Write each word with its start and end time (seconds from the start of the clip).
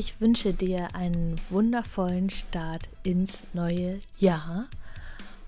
Ich 0.00 0.20
wünsche 0.20 0.52
dir 0.52 0.94
einen 0.94 1.40
wundervollen 1.50 2.30
Start 2.30 2.88
ins 3.02 3.40
neue 3.52 3.98
Jahr. 4.16 4.66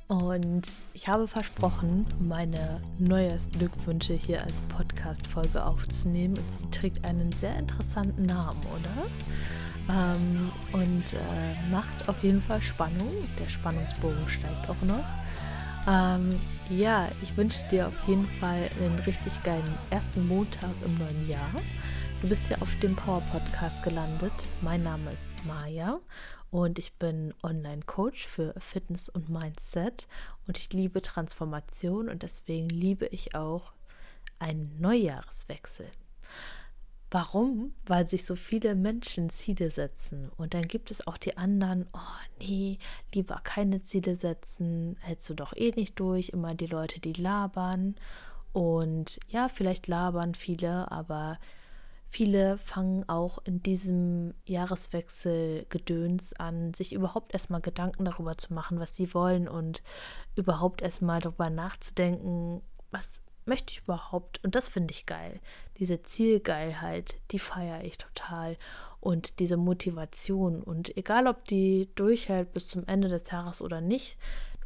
Und 0.09 0.63
ich 0.93 1.07
habe 1.07 1.29
versprochen, 1.29 2.05
meine 2.19 2.81
Neujahrsglückwünsche 2.99 4.15
hier 4.15 4.43
als 4.43 4.61
Podcast-Folge 4.63 5.65
aufzunehmen. 5.65 6.37
Und 6.37 6.53
sie 6.53 6.69
trägt 6.73 7.05
einen 7.05 7.31
sehr 7.31 7.57
interessanten 7.57 8.27
Namen, 8.27 8.61
oder? 8.67 9.07
Ähm, 9.89 10.51
und 10.73 11.13
äh, 11.13 11.71
macht 11.71 12.09
auf 12.09 12.25
jeden 12.25 12.43
Fall 12.43 12.61
Spannung. 12.61 13.13
Der 13.39 13.47
Spannungsbogen 13.47 14.29
steigt 14.29 14.69
auch 14.69 14.83
noch. 14.83 15.05
Ähm, 15.87 16.41
ja, 16.71 17.09
ich 17.23 17.37
wünsche 17.37 17.61
dir 17.71 17.87
auf 17.87 18.09
jeden 18.09 18.27
Fall 18.41 18.69
einen 18.81 18.99
richtig 19.07 19.41
geilen 19.45 19.79
ersten 19.91 20.27
Montag 20.27 20.75
im 20.85 20.99
neuen 20.99 21.29
Jahr. 21.29 21.53
Du 22.21 22.29
bist 22.29 22.51
ja 22.51 22.59
auf 22.61 22.79
dem 22.81 22.95
Power 22.95 23.23
Podcast 23.33 23.83
gelandet. 23.83 24.33
Mein 24.61 24.83
Name 24.83 25.11
ist 25.11 25.25
Maja 25.47 26.01
und 26.51 26.79
ich 26.79 26.93
bin 26.93 27.33
Online-Coach 27.43 28.27
für 28.27 28.53
Fitness 28.59 29.09
und 29.09 29.31
Mindset 29.31 30.07
und 30.47 30.59
ich 30.59 30.71
liebe 30.75 31.01
Transformation 31.01 32.11
und 32.11 32.23
deswegen 32.23 32.69
liebe 32.69 33.07
ich 33.07 33.35
auch 33.35 33.73
einen 34.39 34.79
Neujahreswechsel. 34.79 35.87
Warum? 37.11 37.73
Weil 37.87 38.07
sich 38.07 38.27
so 38.27 38.37
viele 38.37 38.75
Menschen 38.75 39.31
Ziele 39.31 39.71
setzen 39.71 40.31
und 40.37 40.53
dann 40.53 40.69
gibt 40.69 40.91
es 40.91 41.07
auch 41.07 41.17
die 41.17 41.39
anderen, 41.39 41.87
oh 41.95 42.19
nee, 42.39 42.79
lieber 43.15 43.41
keine 43.43 43.81
Ziele 43.81 44.15
setzen, 44.15 44.99
hältst 45.01 45.31
du 45.31 45.35
doch 45.35 45.57
eh 45.57 45.71
nicht 45.71 45.99
durch, 45.99 46.29
immer 46.29 46.55
die 46.55 46.67
Leute, 46.67 47.01
die 47.01 47.15
labern 47.15 47.97
und 48.53 49.19
ja, 49.31 49.49
vielleicht 49.49 49.87
labern 49.87 50.35
viele, 50.35 50.93
aber 50.93 51.39
Viele 52.13 52.59
fangen 52.59 53.09
auch 53.09 53.39
in 53.45 53.63
diesem 53.63 54.35
Jahreswechsel 54.45 55.65
Gedöns 55.69 56.33
an, 56.33 56.75
sich 56.75 56.93
überhaupt 56.93 57.33
erstmal 57.33 57.61
Gedanken 57.61 58.05
darüber 58.05 58.37
zu 58.37 58.53
machen, 58.53 58.81
was 58.81 58.97
sie 58.97 59.15
wollen 59.15 59.49
und 59.49 59.81
überhaupt 60.35 60.83
erstmal 60.83 61.21
darüber 61.21 61.51
nachzudenken, 61.51 62.63
was 62.91 63.23
möchte 63.45 63.73
ich 63.73 63.83
überhaupt? 63.83 64.43
Und 64.45 64.57
das 64.57 64.67
finde 64.67 64.93
ich 64.93 65.07
geil. 65.07 65.41
Diese 65.79 66.03
Zielgeilheit, 66.03 67.21
die 67.31 67.39
feiere 67.39 67.85
ich 67.85 67.97
total. 67.97 68.57
Und 68.99 69.39
diese 69.39 69.57
Motivation. 69.57 70.65
Und 70.65 70.97
egal, 70.97 71.29
ob 71.29 71.45
die 71.45 71.91
durchhält 71.95 72.53
bis 72.53 72.67
zum 72.67 72.87
Ende 72.89 73.09
des 73.09 73.31
Jahres 73.31 73.63
oder 73.63 73.81
nicht, 73.81 74.19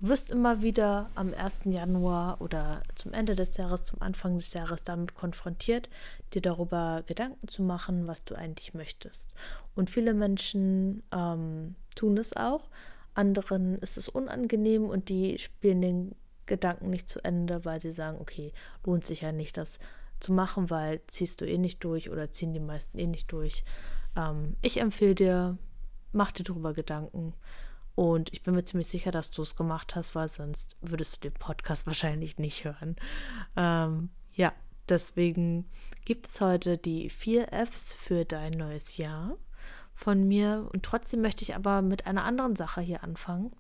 wirst 0.09 0.31
immer 0.31 0.63
wieder 0.63 1.11
am 1.15 1.33
1. 1.33 1.61
Januar 1.65 2.41
oder 2.41 2.83
zum 2.95 3.13
Ende 3.13 3.35
des 3.35 3.57
Jahres, 3.57 3.85
zum 3.85 4.03
Anfang 4.03 4.39
des 4.39 4.53
Jahres 4.53 4.85
damit 4.85 5.15
konfrontiert, 5.15 5.89
dir 6.33 6.43
darüber 6.43 7.03
Gedanken 7.07 7.49
zu 7.49 7.63
machen, 7.63 8.07
was 8.07 8.25
du 8.25 8.35
eigentlich 8.35 8.75
möchtest. 8.75 9.35
Und 9.75 9.91
viele 9.91 10.15
Menschen 10.15 11.03
ähm, 11.13 11.75
tun 11.95 12.19
es 12.19 12.37
auch, 12.37 12.69
anderen 13.15 13.79
ist 13.79 13.97
es 13.97 14.09
unangenehm 14.09 14.85
und 14.85 15.09
die 15.09 15.39
spielen 15.39 15.81
den 15.81 16.15
Gedanken 16.47 16.91
nicht 16.91 17.09
zu 17.09 17.25
Ende, 17.25 17.65
weil 17.65 17.81
sie 17.81 17.93
sagen, 17.93 18.19
okay, 18.21 18.53
lohnt 18.85 19.05
sich 19.05 19.23
ja 19.23 19.33
nicht, 19.33 19.57
das 19.57 19.79
zu 20.21 20.33
machen, 20.33 20.71
weil 20.71 21.01
ziehst 21.07 21.41
du 21.41 21.47
eh 21.47 21.59
nicht 21.59 21.83
durch 21.85 22.11
oder 22.11 22.31
ziehen 22.31 22.53
die 22.53 22.61
meisten 22.61 22.99
eh 22.99 23.07
nicht 23.07 23.31
durch. 23.33 23.65
Ähm, 24.17 24.57
ich 24.61 24.81
empfehle 24.81 25.15
dir, 25.15 25.59
mach 26.13 26.33
dir 26.33 26.45
darüber 26.45 26.75
Gedanken 26.75 27.35
und 27.95 28.33
ich 28.33 28.43
bin 28.43 28.55
mir 28.55 28.65
ziemlich 28.65 28.89
sicher, 28.89 29.13
dass 29.13 29.31
du 29.31 29.43
es 29.43 29.55
gemacht 29.55 29.95
hast, 29.95 30.15
weil 30.15 30.29
sonst 30.29 30.77
würdest 30.81 31.17
du 31.17 31.31
den 31.31 31.35
Podcast 31.35 31.87
wahrscheinlich 31.87 32.39
nicht 32.39 32.65
hören. 32.65 32.97
Ähm, 33.57 34.11
ja, 34.33 34.53
deswegen 34.89 35.67
gibt 36.05 36.27
es 36.27 36.41
heute 36.41 36.77
die 36.77 37.09
vier 37.09 37.49
Fs 37.53 37.95
für 37.95 38.25
dein 38.25 38.53
neues 38.55 38.97
Jahr 38.97 39.37
von 39.95 40.27
mir. 40.27 40.69
Und 40.73 40.85
trotzdem 40.85 41.21
möchte 41.21 41.45
ich 41.45 41.55
aber 41.55 41.83
mit 41.83 42.07
einer 42.07 42.25
anderen 42.25 42.57
Sache 42.57 42.81
hier 42.81 43.05
anfangen 43.05 43.53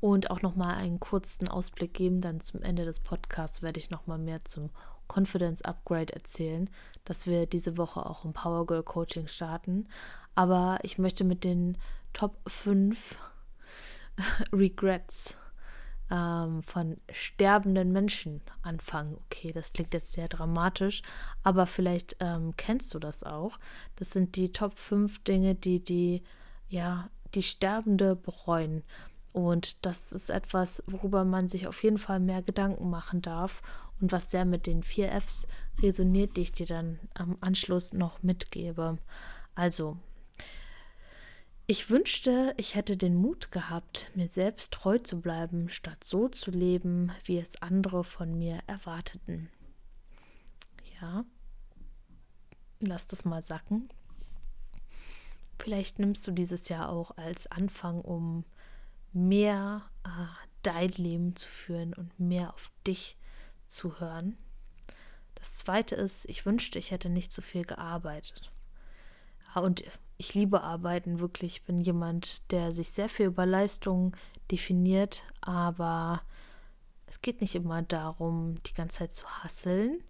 und 0.00 0.30
auch 0.30 0.42
nochmal 0.42 0.74
einen 0.74 1.00
kurzen 1.00 1.48
Ausblick 1.48 1.94
geben. 1.94 2.20
Dann 2.20 2.40
zum 2.40 2.62
Ende 2.62 2.84
des 2.84 3.00
Podcasts 3.00 3.62
werde 3.62 3.80
ich 3.80 3.90
nochmal 3.90 4.18
mehr 4.18 4.44
zum 4.44 4.70
Confidence 5.08 5.62
Upgrade 5.62 6.12
erzählen, 6.12 6.68
dass 7.04 7.26
wir 7.26 7.46
diese 7.46 7.78
Woche 7.78 8.04
auch 8.04 8.26
im 8.26 8.34
Power 8.34 8.66
Girl 8.66 8.82
Coaching 8.82 9.28
starten. 9.28 9.88
Aber 10.34 10.78
ich 10.82 10.98
möchte 10.98 11.24
mit 11.24 11.42
den 11.42 11.78
Top 12.12 12.38
5 12.48 13.16
Regrets 14.52 15.36
ähm, 16.10 16.62
von 16.62 16.96
sterbenden 17.10 17.92
Menschen 17.92 18.40
anfangen. 18.62 19.18
Okay, 19.26 19.52
das 19.52 19.72
klingt 19.72 19.94
jetzt 19.94 20.12
sehr 20.12 20.28
dramatisch, 20.28 21.02
aber 21.42 21.66
vielleicht 21.66 22.16
ähm, 22.20 22.54
kennst 22.56 22.94
du 22.94 22.98
das 22.98 23.22
auch. 23.22 23.58
Das 23.96 24.10
sind 24.10 24.36
die 24.36 24.52
Top 24.52 24.78
5 24.78 25.22
Dinge, 25.24 25.54
die 25.54 25.82
die, 25.82 26.22
ja, 26.68 27.10
die 27.34 27.42
Sterbende 27.42 28.16
bereuen. 28.16 28.82
Und 29.32 29.84
das 29.84 30.12
ist 30.12 30.30
etwas, 30.30 30.82
worüber 30.86 31.24
man 31.24 31.48
sich 31.48 31.68
auf 31.68 31.82
jeden 31.82 31.98
Fall 31.98 32.18
mehr 32.18 32.42
Gedanken 32.42 32.88
machen 32.90 33.22
darf 33.22 33.62
und 34.00 34.10
was 34.10 34.30
sehr 34.30 34.44
mit 34.44 34.66
den 34.66 34.82
vier 34.82 35.12
Fs 35.12 35.46
resoniert, 35.82 36.36
die 36.36 36.42
ich 36.42 36.52
dir 36.52 36.66
dann 36.66 36.98
am 37.14 37.36
Anschluss 37.40 37.92
noch 37.92 38.22
mitgebe. 38.22 38.98
Also, 39.54 39.98
ich 41.70 41.90
wünschte, 41.90 42.54
ich 42.56 42.74
hätte 42.74 42.96
den 42.96 43.14
Mut 43.14 43.52
gehabt, 43.52 44.10
mir 44.14 44.28
selbst 44.28 44.72
treu 44.72 44.98
zu 44.98 45.20
bleiben, 45.20 45.68
statt 45.68 46.02
so 46.02 46.26
zu 46.30 46.50
leben, 46.50 47.12
wie 47.24 47.38
es 47.38 47.60
andere 47.60 48.04
von 48.04 48.38
mir 48.38 48.60
erwarteten. 48.66 49.50
Ja, 50.98 51.26
lass 52.80 53.06
das 53.06 53.26
mal 53.26 53.42
sacken. 53.42 53.90
Vielleicht 55.58 55.98
nimmst 55.98 56.26
du 56.26 56.30
dieses 56.30 56.70
Jahr 56.70 56.88
auch 56.88 57.18
als 57.18 57.46
Anfang, 57.48 58.00
um 58.00 58.46
mehr 59.12 59.90
äh, 60.04 60.08
dein 60.62 60.88
Leben 60.92 61.36
zu 61.36 61.50
führen 61.50 61.92
und 61.92 62.18
mehr 62.18 62.54
auf 62.54 62.70
dich 62.86 63.18
zu 63.66 64.00
hören. 64.00 64.38
Das 65.34 65.58
zweite 65.58 65.96
ist, 65.96 66.24
ich 66.30 66.46
wünschte, 66.46 66.78
ich 66.78 66.92
hätte 66.92 67.10
nicht 67.10 67.30
so 67.30 67.42
viel 67.42 67.64
gearbeitet. 67.64 68.50
Ja, 69.54 69.60
und 69.60 69.84
ich 70.18 70.34
liebe 70.34 70.62
Arbeiten 70.62 71.20
wirklich. 71.20 71.56
Ich 71.58 71.62
bin 71.62 71.78
jemand, 71.78 72.50
der 72.50 72.72
sich 72.72 72.90
sehr 72.90 73.08
viel 73.08 73.26
über 73.26 73.46
Leistung 73.46 74.16
definiert, 74.50 75.22
aber 75.40 76.22
es 77.06 77.22
geht 77.22 77.40
nicht 77.40 77.54
immer 77.54 77.82
darum, 77.82 78.60
die 78.64 78.74
ganze 78.74 78.98
Zeit 78.98 79.14
zu 79.14 79.26
hasseln, 79.28 80.02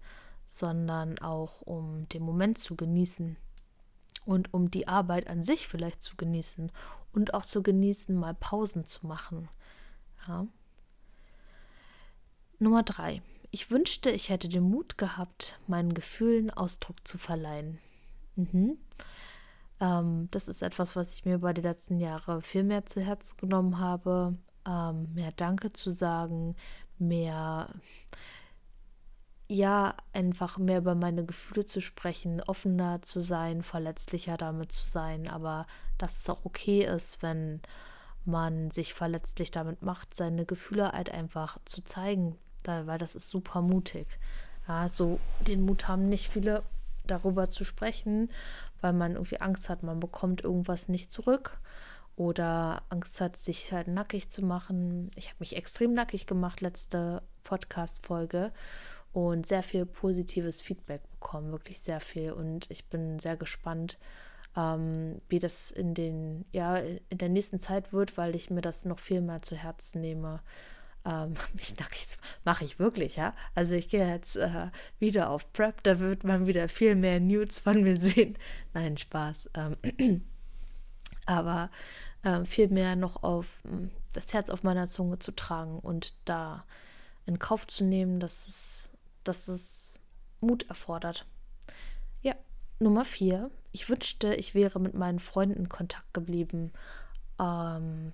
sondern 0.49 1.19
auch 1.19 1.61
um 1.61 2.09
den 2.09 2.23
Moment 2.23 2.59
zu 2.59 2.75
genießen 2.75 3.37
und 4.25 4.53
um 4.55 4.71
die 4.71 4.89
Arbeit 4.89 5.29
an 5.29 5.45
sich 5.45 5.69
vielleicht 5.69 6.03
zu 6.03 6.17
genießen 6.17 6.73
und 7.13 7.35
auch 7.35 7.45
zu 7.45 7.63
genießen, 7.63 8.17
mal 8.17 8.35
Pausen 8.35 8.85
zu 8.85 9.07
machen. 9.07 9.49
Ja. 10.27 10.47
Nummer 12.59 12.83
drei. 12.83 13.23
Ich 13.51 13.71
wünschte, 13.71 14.11
ich 14.11 14.31
hätte 14.31 14.49
den 14.49 14.65
Mut 14.65 14.99
gehabt, 14.99 15.59
meinen 15.67 15.95
Gefühlen 15.95 16.51
Ausdruck 16.51 17.07
zu 17.07 17.19
verleihen. 17.19 17.79
Mhm. 18.37 18.79
Ähm, 19.81 20.29
das 20.31 20.49
ist 20.49 20.63
etwas, 20.63 20.97
was 20.97 21.15
ich 21.15 21.25
mir 21.25 21.37
über 21.37 21.55
die 21.55 21.63
letzten 21.63 21.99
Jahre 22.01 22.43
viel 22.43 22.65
mehr 22.65 22.87
zu 22.87 23.01
Herzen 23.01 23.37
genommen 23.39 23.79
habe. 23.79 24.37
Ähm, 24.67 25.13
mehr 25.15 25.33
Danke 25.33 25.73
zu 25.73 25.91
sagen, 25.91 26.57
mehr, 26.99 27.69
ja, 29.49 29.95
einfach 30.13 30.59
mehr 30.59 30.79
über 30.79 30.95
meine 30.95 31.25
Gefühle 31.25 31.65
zu 31.65 31.81
sprechen, 31.81 32.43
offener 32.43 33.03
zu 33.03 33.21
sein, 33.21 33.63
verletzlicher 33.63 34.37
damit 34.37 34.73
zu 34.73 34.87
sein, 34.87 35.29
aber 35.29 35.67
dass 35.97 36.21
es 36.21 36.31
auch 36.31 36.45
okay 36.45 36.85
ist, 36.85 37.23
wenn 37.23 37.61
man 38.25 38.71
sich 38.71 38.93
verletzlich 38.95 39.51
damit 39.51 39.83
macht, 39.83 40.15
seine 40.15 40.45
Gefühle 40.45 40.93
halt 40.93 41.11
einfach 41.11 41.59
zu 41.65 41.83
zeigen, 41.83 42.37
weil 42.65 42.99
das 42.99 43.15
ist 43.15 43.31
super 43.31 43.63
mutig. 43.63 44.07
Ja, 44.67 44.89
so 44.89 45.19
den 45.41 45.65
Mut 45.65 45.89
haben 45.89 46.11
nicht 46.11 46.29
viele 46.29 46.63
darüber 47.11 47.51
zu 47.51 47.65
sprechen, 47.65 48.31
weil 48.81 48.93
man 48.93 49.13
irgendwie 49.13 49.41
Angst 49.41 49.69
hat, 49.69 49.83
man 49.83 50.01
bekommt 50.01 50.43
irgendwas 50.43 50.89
nicht 50.89 51.11
zurück 51.11 51.59
oder 52.17 52.83
Angst 52.89 53.21
hat, 53.21 53.37
sich 53.37 53.73
halt 53.73 53.89
nackig 53.89 54.29
zu 54.29 54.45
machen. 54.45 55.11
Ich 55.15 55.29
habe 55.29 55.37
mich 55.41 55.57
extrem 55.57 55.95
nackig 55.95 56.27
gemacht, 56.27 56.61
letzte 56.61 57.23
Podcast-Folge 57.45 58.53
und 59.13 59.47
sehr 59.47 59.63
viel 59.63 59.87
positives 59.87 60.61
Feedback 60.61 61.01
bekommen, 61.13 61.53
wirklich 61.53 61.81
sehr 61.81 62.01
viel. 62.01 62.33
Und 62.33 62.71
ich 62.71 62.87
bin 62.87 63.19
sehr 63.19 63.37
gespannt, 63.37 63.99
ähm, 64.57 65.21
wie 65.29 65.39
das 65.39 65.71
in 65.71 65.95
den, 65.95 66.45
ja, 66.53 66.77
in 66.77 67.19
der 67.19 67.29
nächsten 67.29 67.61
Zeit 67.61 67.93
wird, 67.93 68.17
weil 68.17 68.35
ich 68.35 68.51
mir 68.51 68.61
das 68.61 68.85
noch 68.85 68.99
viel 68.99 69.21
mehr 69.21 69.43
zu 69.43 69.55
Herzen 69.57 70.01
nehme 70.01 70.41
ähm, 71.09 71.35
mich 71.55 71.79
nackig 71.79 72.07
mache 72.45 72.65
ich 72.65 72.79
wirklich, 72.79 73.17
ja. 73.17 73.35
Also 73.55 73.75
ich 73.75 73.89
gehe 73.89 74.07
jetzt 74.07 74.37
äh, 74.37 74.69
wieder 74.99 75.31
auf 75.31 75.53
Prep, 75.53 75.83
da 75.83 75.99
wird 75.99 76.25
man 76.25 76.47
wieder 76.47 76.69
viel 76.69 76.95
mehr 76.95 77.21
Nudes 77.21 77.61
von 77.61 77.83
mir 77.83 77.97
sehen. 78.01 78.37
Nein, 78.75 78.97
Spaß. 78.97 79.51
Ähm, 79.55 79.77
aber 81.27 81.71
ähm, 82.25 82.45
viel 82.47 82.69
mehr 82.69 82.97
noch 82.97 83.23
auf 83.23 83.63
hm, 83.65 83.91
das 84.13 84.33
Herz 84.35 84.51
auf 84.51 84.63
meiner 84.63 84.89
Zunge 84.89 85.19
zu 85.19 85.33
tragen 85.33 85.79
und 85.79 86.15
da 86.25 86.65
in 87.27 87.39
Kauf 87.39 87.67
zu 87.67 87.85
nehmen, 87.85 88.21
dass 88.21 88.49
es, 88.49 88.91
dass 89.25 89.49
es 89.49 89.95
Mut 90.41 90.69
erfordert. 90.69 91.27
Ja, 92.23 92.35
Nummer 92.81 93.05
vier 93.05 93.51
ich 93.73 93.89
wünschte, 93.89 94.35
ich 94.35 94.55
wäre 94.55 94.81
mit 94.81 94.95
meinen 94.95 95.19
Freunden 95.19 95.57
in 95.57 95.69
Kontakt 95.69 96.13
geblieben. 96.15 96.73
Ähm, 97.39 98.13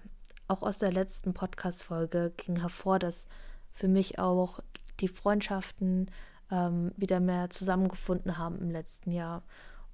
auch 0.48 0.62
aus 0.62 0.78
der 0.78 0.92
letzten 0.92 1.34
Podcast-Folge 1.34 2.32
ging 2.36 2.60
hervor, 2.60 2.98
dass 2.98 3.26
für 3.72 3.88
mich 3.88 4.18
auch 4.18 4.60
die 5.00 5.08
Freundschaften 5.08 6.10
ähm, 6.50 6.92
wieder 6.96 7.20
mehr 7.20 7.50
zusammengefunden 7.50 8.38
haben 8.38 8.58
im 8.58 8.70
letzten 8.70 9.12
Jahr. 9.12 9.42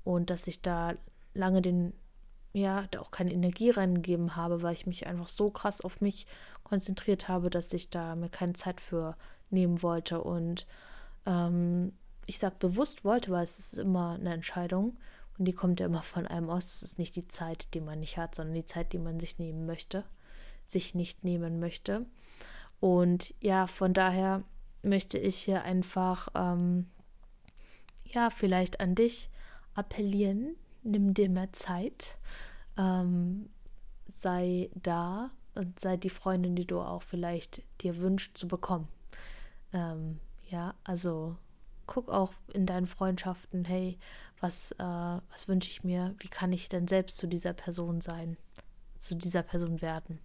Und 0.05 0.31
dass 0.31 0.47
ich 0.47 0.63
da 0.63 0.95
lange 1.35 1.63
den, 1.63 1.93
ja, 2.53 2.87
da 2.91 3.01
auch 3.01 3.11
keine 3.11 3.33
Energie 3.33 3.71
reingegeben 3.71 4.37
habe, 4.37 4.63
weil 4.63 4.75
ich 4.75 4.87
mich 4.87 5.07
einfach 5.07 5.29
so 5.29 5.51
krass 5.51 5.81
auf 5.81 6.01
mich 6.01 6.27
konzentriert 6.65 7.29
habe, 7.29 7.51
dass 7.51 7.73
ich 7.73 7.91
da 7.91 8.17
mir 8.17 8.29
keine 8.29 8.55
Zeit 8.55 8.81
für 8.81 9.17
nehmen 9.51 9.83
wollte. 9.83 10.23
Und 10.23 10.67
ähm, 11.27 11.93
ich 12.27 12.39
sage 12.39 12.57
bewusst 12.59 13.05
wollte, 13.05 13.31
weil 13.31 13.43
es 13.43 13.59
ist 13.59 13.79
immer 13.79 14.15
eine 14.15 14.35
Entscheidung 14.35 14.97
und 15.39 15.47
die 15.47 15.53
kommt 15.53 15.81
ja 15.81 15.87
immer 15.87 16.03
von 16.03 16.27
einem 16.27 16.51
aus. 16.51 16.67
Es 16.67 16.83
ist 16.83 16.99
nicht 16.99 17.17
die 17.17 17.29
Zeit, 17.29 17.73
die 17.75 17.81
man 17.81 18.01
nicht 18.01 18.19
hat, 18.19 18.35
sondern 18.35 18.55
die 18.55 18.65
Zeit, 18.65 18.93
die 18.93 18.99
man 18.99 19.19
sich 19.21 19.39
nehmen 19.39 19.67
möchte, 19.67 20.05
sich 20.71 20.95
nicht 20.95 21.25
nehmen 21.25 21.61
möchte. 21.61 22.07
Und 22.81 23.35
ja, 23.41 23.67
von 23.67 23.93
daher 23.93 24.43
möchte 24.83 25.19
ich 25.19 25.37
hier 25.37 25.63
einfach, 25.63 26.29
ähm, 26.35 26.87
ja, 28.07 28.31
vielleicht 28.31 28.81
an 28.81 28.95
dich 28.95 29.31
appellieren. 29.75 30.57
Nimm 30.83 31.15
dir 31.15 31.29
mehr 31.29 31.53
Zeit. 31.53 32.17
Ähm, 32.77 33.51
sei 34.13 34.71
da 34.75 35.31
und 35.55 35.79
sei 35.79 35.97
die 35.97 36.11
Freundin, 36.11 36.57
die 36.57 36.67
du 36.67 36.81
auch 36.81 37.03
vielleicht 37.03 37.63
dir 37.83 37.99
wünschst 37.99 38.39
zu 38.39 38.49
bekommen. 38.49 38.89
Ähm, 39.73 40.19
ja, 40.49 40.75
also 40.85 41.37
guck 41.87 42.09
auch 42.09 42.33
in 42.53 42.67
deinen 42.67 42.87
Freundschaften, 42.87 43.65
hey, 43.65 43.99
was, 44.41 44.73
äh, 44.73 44.85
was 44.85 45.49
wünsche 45.49 45.69
ich 45.69 45.85
mir? 45.85 46.15
Wie 46.19 46.29
kann 46.29 46.53
ich 46.53 46.69
denn 46.69 46.89
selbst 46.89 47.19
zu 47.19 47.27
dieser 47.27 47.53
Person 47.53 48.01
sein? 48.01 48.37
Zu 48.99 49.17
dieser 49.17 49.43
Person 49.43 49.83
werden? 49.83 50.21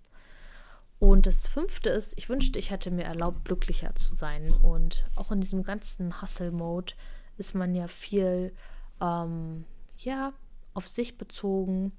Und 1.00 1.25
das 1.25 1.47
fünfte 1.47 1.89
ist, 1.89 2.13
ich 2.15 2.30
wünschte, 2.30 2.57
ich 2.57 2.71
hätte 2.71 2.89
mir 2.89 3.03
erlaubt, 3.03 3.45
glücklicher 3.45 3.94
zu 3.95 4.15
sein. 4.15 4.51
Und 4.51 5.06
auch 5.15 5.31
in 5.31 5.42
diesem 5.42 5.63
ganzen 5.63 6.21
Hustle-Mode 6.21 6.94
ist 7.38 7.53
man 7.53 7.75
ja 7.75 7.88
viel, 7.88 8.53
ähm, 9.01 9.65
ja, 9.97 10.33
auf 10.74 10.88
sich 10.88 11.18
bezogen. 11.18 11.92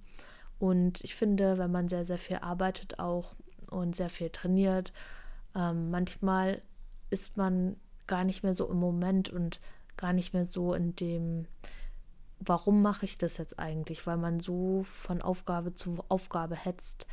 Und 0.59 1.05
ich 1.05 1.15
finde, 1.15 1.59
wenn 1.59 1.71
man 1.71 1.89
sehr, 1.89 2.05
sehr 2.05 2.19
viel 2.19 2.37
arbeitet 2.37 2.99
auch 2.99 3.35
und 3.71 3.95
sehr 3.95 4.09
viel 4.09 4.31
trainiert, 4.31 4.93
ähm, 5.55 5.91
manchmal 5.91 6.63
ist 7.11 7.37
man 7.37 7.77
gar 8.07 8.25
nicht 8.25 8.43
mehr 8.43 8.55
so 8.55 8.69
im 8.71 8.79
Moment 8.79 9.29
und 9.29 9.61
gar 9.97 10.13
nicht 10.13 10.33
mehr 10.33 10.45
so 10.45 10.75
in 10.75 10.95
dem, 10.97 11.47
warum 12.39 12.83
mache 12.83 13.05
ich 13.05 13.19
das 13.19 13.37
jetzt 13.37 13.59
eigentlich? 13.59 14.07
Weil 14.07 14.17
man 14.17 14.41
so 14.41 14.85
von 14.85 15.21
Aufgabe 15.21 15.75
zu 15.75 16.05
Aufgabe 16.09 16.55
hetzt 16.55 17.07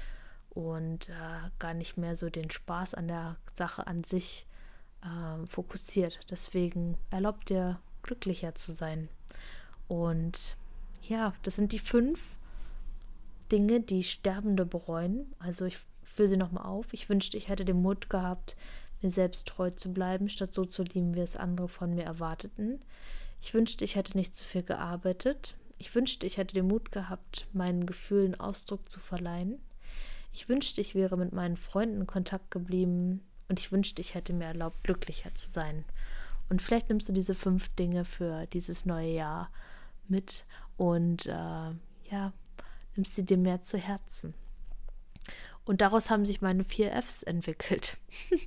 und 0.54 1.10
äh, 1.10 1.50
gar 1.60 1.74
nicht 1.74 1.98
mehr 1.98 2.16
so 2.16 2.30
den 2.30 2.50
Spaß 2.50 2.94
an 2.94 3.08
der 3.08 3.38
Sache 3.54 3.88
an 3.88 4.04
sich 4.04 4.46
äh, 5.02 5.46
fokussiert. 5.48 6.20
Deswegen 6.30 6.98
erlaubt 7.10 7.50
dir 7.50 7.80
glücklicher 8.04 8.54
zu 8.56 8.72
sein. 8.72 9.10
Und 9.88 10.56
ja, 11.02 11.34
das 11.44 11.56
sind 11.56 11.72
die 11.72 11.80
fünf 11.80 12.38
Dinge, 13.52 13.82
die 13.82 14.04
Sterbende 14.04 14.66
bereuen. 14.66 15.34
Also 15.40 15.66
ich 15.66 15.80
führe 16.04 16.30
sie 16.30 16.38
nochmal 16.38 16.66
auf. 16.66 16.94
Ich 16.94 17.10
wünschte, 17.10 17.38
ich 17.38 17.50
hätte 17.50 17.66
den 17.66 17.82
Mut 17.82 18.10
gehabt, 18.10 18.56
mir 19.02 19.12
selbst 19.12 19.48
treu 19.48 19.72
zu 19.72 19.92
bleiben, 19.92 20.30
statt 20.30 20.54
so 20.54 20.66
zu 20.66 20.84
lieben, 20.84 21.16
wie 21.16 21.22
es 21.22 21.36
andere 21.36 21.68
von 21.68 21.94
mir 21.94 22.06
erwarteten. 22.06 22.82
Ich 23.42 23.54
wünschte, 23.54 23.84
ich 23.84 23.96
hätte 23.96 24.16
nicht 24.18 24.36
zu 24.36 24.46
viel 24.46 24.64
gearbeitet. 24.64 25.56
Ich 25.78 25.94
wünschte, 25.94 26.26
ich 26.26 26.38
hätte 26.38 26.54
den 26.54 26.68
Mut 26.68 26.92
gehabt, 26.92 27.48
meinen 27.52 27.86
Gefühlen 27.86 28.40
Ausdruck 28.40 28.90
zu 28.90 29.00
verleihen. 29.00 29.60
Ich 30.34 30.50
wünschte, 30.50 30.82
ich 30.82 30.96
wäre 30.96 31.16
mit 31.16 31.32
meinen 31.32 31.58
Freunden 31.58 32.02
in 32.02 32.08
Kontakt 32.08 32.50
geblieben 32.50 33.22
und 33.50 33.60
ich 33.60 33.72
wünschte, 33.72 34.02
ich 34.02 34.16
hätte 34.16 34.34
mir 34.34 34.46
erlaubt, 34.46 34.84
glücklicher 34.84 35.34
zu 35.36 35.50
sein. 35.50 35.86
Und 36.50 36.62
vielleicht 36.62 36.90
nimmst 36.90 37.08
du 37.08 37.14
diese 37.14 37.36
fünf 37.36 37.70
Dinge 37.76 38.04
für 38.04 38.48
dieses 38.48 38.86
neue 38.86 39.14
Jahr 39.14 39.52
mit 40.08 40.46
und 40.76 41.28
äh, 41.28 41.30
ja, 41.30 42.34
nimmst 42.96 43.16
sie 43.16 43.26
dir 43.26 43.38
mehr 43.38 43.62
zu 43.62 43.78
Herzen. 43.78 44.34
Und 45.66 45.82
daraus 45.82 46.10
haben 46.10 46.26
sich 46.26 46.42
meine 46.42 46.64
vier 46.64 46.92
Fs 46.94 47.24
entwickelt. 47.24 47.98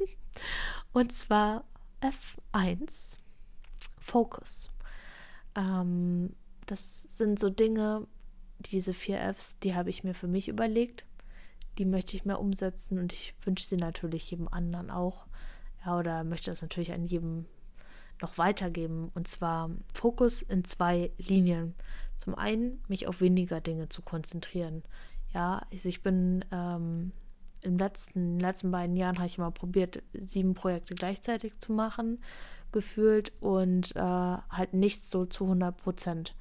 und 0.92 1.12
zwar 1.12 1.64
F1, 2.02 3.18
Focus. 4.00 4.72
Ähm, 5.54 6.34
das 6.66 7.04
sind 7.04 7.38
so 7.38 7.48
Dinge, 7.48 8.08
diese 8.58 8.92
vier 8.92 9.20
Fs, 9.34 9.56
die 9.60 9.76
habe 9.76 9.90
ich 9.90 10.02
mir 10.02 10.14
für 10.14 10.28
mich 10.28 10.48
überlegt 10.48 11.06
die 11.78 11.84
möchte 11.84 12.17
ich 12.17 12.25
mehr 12.25 12.40
umsetzen 12.40 12.99
und 12.99 13.12
ich 13.12 13.34
wünsche 13.44 13.67
sie 13.67 13.76
natürlich 13.76 14.31
jedem 14.31 14.49
anderen 14.49 14.90
auch. 14.90 15.26
Ja, 15.84 15.99
oder 15.99 16.25
möchte 16.25 16.50
das 16.50 16.62
natürlich 16.62 16.93
an 16.93 17.05
jedem 17.05 17.46
noch 18.20 18.38
weitergeben. 18.38 19.11
Und 19.14 19.28
zwar 19.28 19.70
Fokus 19.93 20.43
in 20.43 20.64
zwei 20.64 21.11
Linien. 21.19 21.75
Zum 22.17 22.34
einen, 22.34 22.82
mich 22.88 23.06
auf 23.08 23.20
weniger 23.20 23.61
Dinge 23.61 23.88
zu 23.88 24.02
konzentrieren. 24.02 24.82
Ja, 25.34 25.67
also 25.70 25.88
ich 25.88 26.02
bin 26.02 26.44
ähm, 26.50 27.12
im 27.61 27.79
letzten, 27.79 28.19
in 28.19 28.32
den 28.34 28.40
letzten 28.40 28.70
beiden 28.70 28.96
Jahren 28.96 29.19
habe 29.19 29.26
ich 29.26 29.38
mal 29.38 29.50
probiert, 29.50 30.02
sieben 30.14 30.55
Projekte 30.55 30.94
gleichzeitig 30.94 31.58
zu 31.58 31.72
machen, 31.72 32.20
gefühlt 32.72 33.32
und 33.40 33.94
äh, 33.96 34.00
halt 34.00 34.72
nichts 34.72 35.11
so 35.11 35.26
zu 35.26 35.44
100 35.44 35.76
Prozent. 35.76 36.34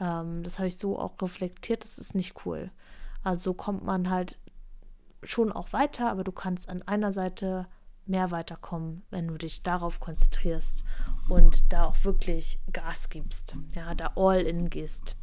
Ähm, 0.00 0.42
das 0.42 0.58
habe 0.58 0.68
ich 0.68 0.78
so 0.78 0.98
auch 0.98 1.14
reflektiert, 1.20 1.84
das 1.84 1.98
ist 1.98 2.14
nicht 2.14 2.44
cool. 2.44 2.70
Also 3.22 3.54
kommt 3.54 3.84
man 3.84 4.10
halt 4.10 4.38
schon 5.24 5.52
auch 5.52 5.72
weiter, 5.72 6.10
aber 6.10 6.24
du 6.24 6.32
kannst 6.32 6.68
an 6.68 6.82
einer 6.82 7.12
Seite 7.12 7.66
mehr 8.06 8.30
weiterkommen, 8.30 9.02
wenn 9.10 9.28
du 9.28 9.38
dich 9.38 9.62
darauf 9.62 10.00
konzentrierst 10.00 10.84
und 11.28 11.72
da 11.72 11.84
auch 11.86 12.04
wirklich 12.04 12.58
Gas 12.72 13.08
gibst. 13.08 13.56
Ja, 13.74 13.94
da 13.94 14.12
all 14.16 14.40
in 14.40 14.70
gehst. 14.70 15.16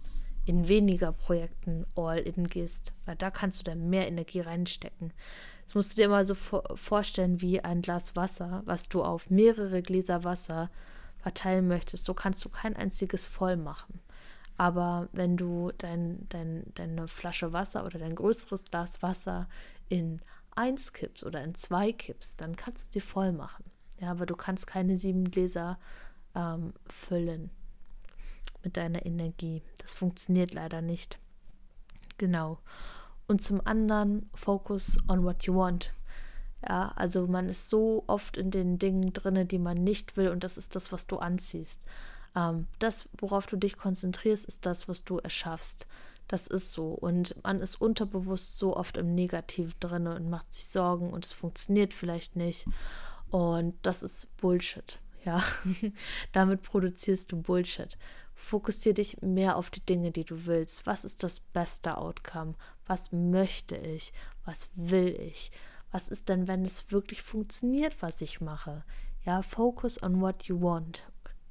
In 0.45 0.67
weniger 0.67 1.11
Projekten 1.11 1.85
all 1.95 2.17
in 2.17 2.47
gehst, 2.47 2.93
weil 3.05 3.15
da 3.15 3.29
kannst 3.29 3.59
du 3.59 3.63
dann 3.63 3.89
mehr 3.89 4.07
Energie 4.07 4.39
reinstecken. 4.39 5.13
Das 5.65 5.75
musst 5.75 5.91
du 5.91 5.95
dir 5.97 6.05
immer 6.05 6.23
so 6.23 6.33
vorstellen 6.33 7.41
wie 7.41 7.63
ein 7.63 7.81
Glas 7.81 8.15
Wasser, 8.15 8.63
was 8.65 8.89
du 8.89 9.03
auf 9.03 9.29
mehrere 9.29 9.83
Gläser 9.83 10.23
Wasser 10.23 10.71
verteilen 11.19 11.67
möchtest. 11.67 12.05
So 12.05 12.15
kannst 12.15 12.43
du 12.43 12.49
kein 12.49 12.75
einziges 12.75 13.27
voll 13.27 13.55
machen. 13.55 14.01
Aber 14.57 15.07
wenn 15.11 15.37
du 15.37 15.71
dein, 15.77 16.27
dein, 16.29 16.65
deine 16.75 17.07
Flasche 17.07 17.53
Wasser 17.53 17.85
oder 17.85 17.99
dein 17.99 18.15
größeres 18.15 18.65
Glas 18.65 19.01
Wasser 19.01 19.47
in 19.91 20.21
eins 20.55 20.93
kippst 20.93 21.23
oder 21.23 21.43
in 21.43 21.53
zwei 21.53 21.91
kippst, 21.91 22.39
dann 22.39 22.55
kannst 22.55 22.87
du 22.87 22.93
sie 22.93 23.05
voll 23.05 23.33
machen. 23.33 23.65
Ja, 23.99 24.11
aber 24.11 24.25
du 24.25 24.35
kannst 24.35 24.65
keine 24.65 24.97
sieben 24.97 25.29
Gläser 25.29 25.77
ähm, 26.33 26.73
füllen 26.87 27.51
mit 28.63 28.77
deiner 28.77 29.05
Energie. 29.05 29.61
Das 29.79 29.93
funktioniert 29.93 30.53
leider 30.53 30.81
nicht. 30.81 31.19
Genau. 32.17 32.59
Und 33.27 33.41
zum 33.41 33.65
anderen, 33.65 34.29
focus 34.33 34.97
on 35.07 35.23
what 35.23 35.43
you 35.43 35.55
want. 35.55 35.93
Ja, 36.67 36.93
also 36.95 37.27
man 37.27 37.49
ist 37.49 37.69
so 37.69 38.03
oft 38.07 38.37
in 38.37 38.51
den 38.51 38.79
Dingen 38.79 39.13
drin, 39.13 39.47
die 39.47 39.59
man 39.59 39.77
nicht 39.77 40.15
will, 40.15 40.29
und 40.29 40.43
das 40.43 40.57
ist 40.57 40.75
das, 40.75 40.91
was 40.91 41.07
du 41.07 41.17
anziehst. 41.17 41.81
Ähm, 42.35 42.67
das, 42.79 43.09
worauf 43.17 43.45
du 43.45 43.57
dich 43.57 43.77
konzentrierst, 43.77 44.45
ist 44.45 44.65
das, 44.65 44.87
was 44.87 45.03
du 45.03 45.17
erschaffst. 45.17 45.87
Das 46.27 46.47
ist 46.47 46.71
so. 46.71 46.89
Und 46.89 47.35
man 47.43 47.61
ist 47.61 47.79
unterbewusst 47.79 48.57
so 48.57 48.75
oft 48.75 48.97
im 48.97 49.13
Negativen 49.13 49.73
drin 49.79 50.07
und 50.07 50.29
macht 50.29 50.53
sich 50.53 50.67
Sorgen 50.67 51.11
und 51.11 51.25
es 51.25 51.33
funktioniert 51.33 51.93
vielleicht 51.93 52.35
nicht. 52.35 52.65
Und 53.29 53.75
das 53.81 54.03
ist 54.03 54.35
Bullshit. 54.37 54.99
Ja, 55.23 55.43
damit 56.31 56.63
produzierst 56.63 57.31
du 57.31 57.41
Bullshit. 57.41 57.97
Fokussiere 58.33 58.95
dich 58.95 59.21
mehr 59.21 59.55
auf 59.55 59.69
die 59.69 59.85
Dinge, 59.85 60.11
die 60.11 60.25
du 60.25 60.45
willst. 60.45 60.85
Was 60.87 61.05
ist 61.05 61.23
das 61.23 61.39
beste 61.39 61.97
Outcome? 61.97 62.55
Was 62.85 63.11
möchte 63.11 63.77
ich? 63.77 64.13
Was 64.45 64.71
will 64.73 65.09
ich? 65.09 65.51
Was 65.91 66.07
ist 66.07 66.29
denn, 66.29 66.47
wenn 66.47 66.65
es 66.65 66.91
wirklich 66.91 67.21
funktioniert, 67.21 68.01
was 68.01 68.21
ich 68.21 68.41
mache? 68.41 68.83
Ja, 69.23 69.41
focus 69.41 70.01
on 70.01 70.21
what 70.21 70.45
you 70.45 70.59
want 70.59 71.03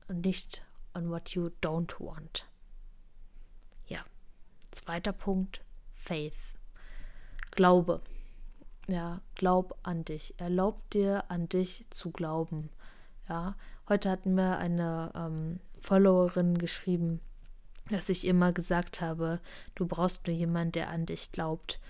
und 0.09 0.25
nicht 0.25 0.65
on 0.95 1.11
what 1.11 1.31
you 1.31 1.51
don't 1.63 2.01
want. 2.01 2.49
Zweiter 4.71 5.13
Punkt, 5.13 5.63
Faith. 5.95 6.37
Glaube. 7.51 8.01
Ja, 8.87 9.21
glaub 9.35 9.79
an 9.83 10.05
dich. 10.05 10.35
Erlaub 10.39 10.89
dir, 10.91 11.25
an 11.29 11.49
dich 11.49 11.85
zu 11.91 12.11
glauben. 12.11 12.71
Ja, 13.29 13.57
heute 13.89 14.11
hat 14.11 14.27
mir 14.27 14.59
eine 14.59 15.13
ähm, 15.15 15.61
Followerin 15.81 16.59
geschrieben, 16.59 17.21
dass 17.91 18.09
ich 18.09 18.27
immer 18.27 18.53
gesagt 18.53 19.01
habe, 19.01 19.41
du 19.75 19.87
brauchst 19.87 20.27
nur 20.27 20.37
jemanden, 20.37 20.73
der 20.73 20.91
an 20.91 21.07
dich 21.07 21.33
glaubt. 21.33 21.81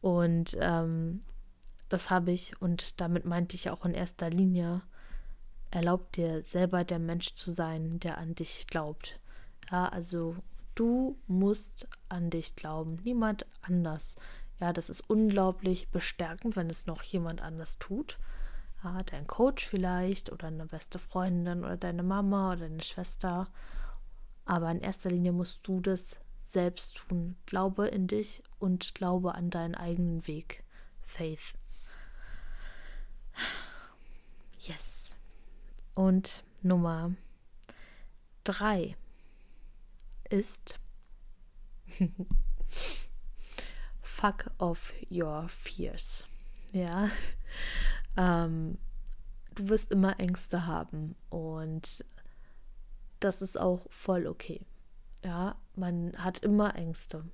Und 0.00 0.56
ähm, 0.60 1.24
das 1.88 2.10
habe 2.10 2.32
ich 2.32 2.60
und 2.60 3.00
damit 3.00 3.24
meinte 3.24 3.56
ich 3.56 3.70
auch 3.70 3.84
in 3.84 3.94
erster 3.94 4.30
Linie, 4.30 4.82
erlaub 5.70 6.12
dir 6.12 6.42
selber 6.42 6.84
der 6.84 6.98
Mensch 6.98 7.34
zu 7.34 7.50
sein, 7.50 8.00
der 8.00 8.18
an 8.18 8.34
dich 8.34 8.66
glaubt. 8.66 9.20
Ja, 9.70 9.86
also 9.86 10.36
Du 10.74 11.18
musst 11.26 11.88
an 12.08 12.30
dich 12.30 12.56
glauben, 12.56 12.96
niemand 13.04 13.46
anders. 13.62 14.16
Ja, 14.60 14.72
das 14.72 14.90
ist 14.90 15.08
unglaublich 15.08 15.88
bestärkend, 15.90 16.56
wenn 16.56 16.70
es 16.70 16.86
noch 16.86 17.02
jemand 17.02 17.42
anders 17.42 17.78
tut. 17.78 18.18
Ja, 18.82 19.02
dein 19.02 19.26
Coach 19.26 19.66
vielleicht 19.66 20.30
oder 20.30 20.48
eine 20.48 20.66
beste 20.66 20.98
Freundin 20.98 21.64
oder 21.64 21.76
deine 21.76 22.02
Mama 22.02 22.52
oder 22.52 22.68
deine 22.68 22.82
Schwester. 22.82 23.48
Aber 24.44 24.70
in 24.70 24.80
erster 24.80 25.10
Linie 25.10 25.32
musst 25.32 25.66
du 25.66 25.80
das 25.80 26.18
selbst 26.44 26.96
tun. 26.96 27.36
Glaube 27.46 27.86
in 27.88 28.06
dich 28.06 28.42
und 28.58 28.94
glaube 28.94 29.34
an 29.34 29.50
deinen 29.50 29.74
eigenen 29.74 30.26
Weg. 30.26 30.64
Faith. 31.02 31.54
Yes. 34.60 35.14
Und 35.94 36.42
Nummer 36.62 37.12
drei 38.44 38.96
ist 40.34 40.80
Fuck 44.02 44.50
off 44.58 44.92
your 45.10 45.48
fears. 45.48 46.26
Ja. 46.72 47.08
Ähm, 48.16 48.78
du 49.54 49.68
wirst 49.68 49.90
immer 49.90 50.18
Ängste 50.18 50.66
haben 50.66 51.14
und 51.30 52.04
das 53.20 53.42
ist 53.42 53.58
auch 53.58 53.86
voll 53.90 54.26
okay. 54.26 54.66
Ja, 55.24 55.56
man 55.74 56.12
hat 56.16 56.40
immer 56.40 56.74
Ängste, 56.74 57.24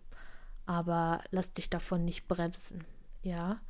aber 0.67 1.23
lass 1.31 1.53
dich 1.53 1.71
davon 1.71 2.05
nicht 2.05 2.29
bremsen. 2.29 2.85
Ja, 3.23 3.61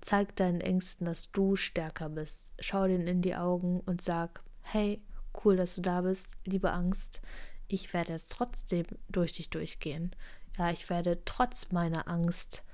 zeig 0.00 0.34
deinen 0.36 0.60
Ängsten, 0.60 1.06
dass 1.06 1.30
du 1.30 1.56
stärker 1.56 2.08
bist. 2.08 2.52
Schau 2.58 2.86
denen 2.86 3.06
in 3.06 3.22
die 3.22 3.36
Augen 3.36 3.80
und 3.80 4.02
sag: 4.02 4.42
Hey, 4.62 5.02
cool, 5.44 5.56
dass 5.56 5.76
du 5.76 5.82
da 5.82 6.00
bist, 6.00 6.28
liebe 6.44 6.72
Angst. 6.72 7.22
Ich 7.68 7.92
werde 7.92 8.12
jetzt 8.12 8.32
trotzdem 8.32 8.86
durch 9.08 9.32
dich 9.32 9.50
durchgehen. 9.50 10.14
Ja, 10.56 10.70
ich 10.70 10.88
werde 10.90 11.22
trotz 11.24 11.70
meiner 11.70 12.08
Angst 12.08 12.64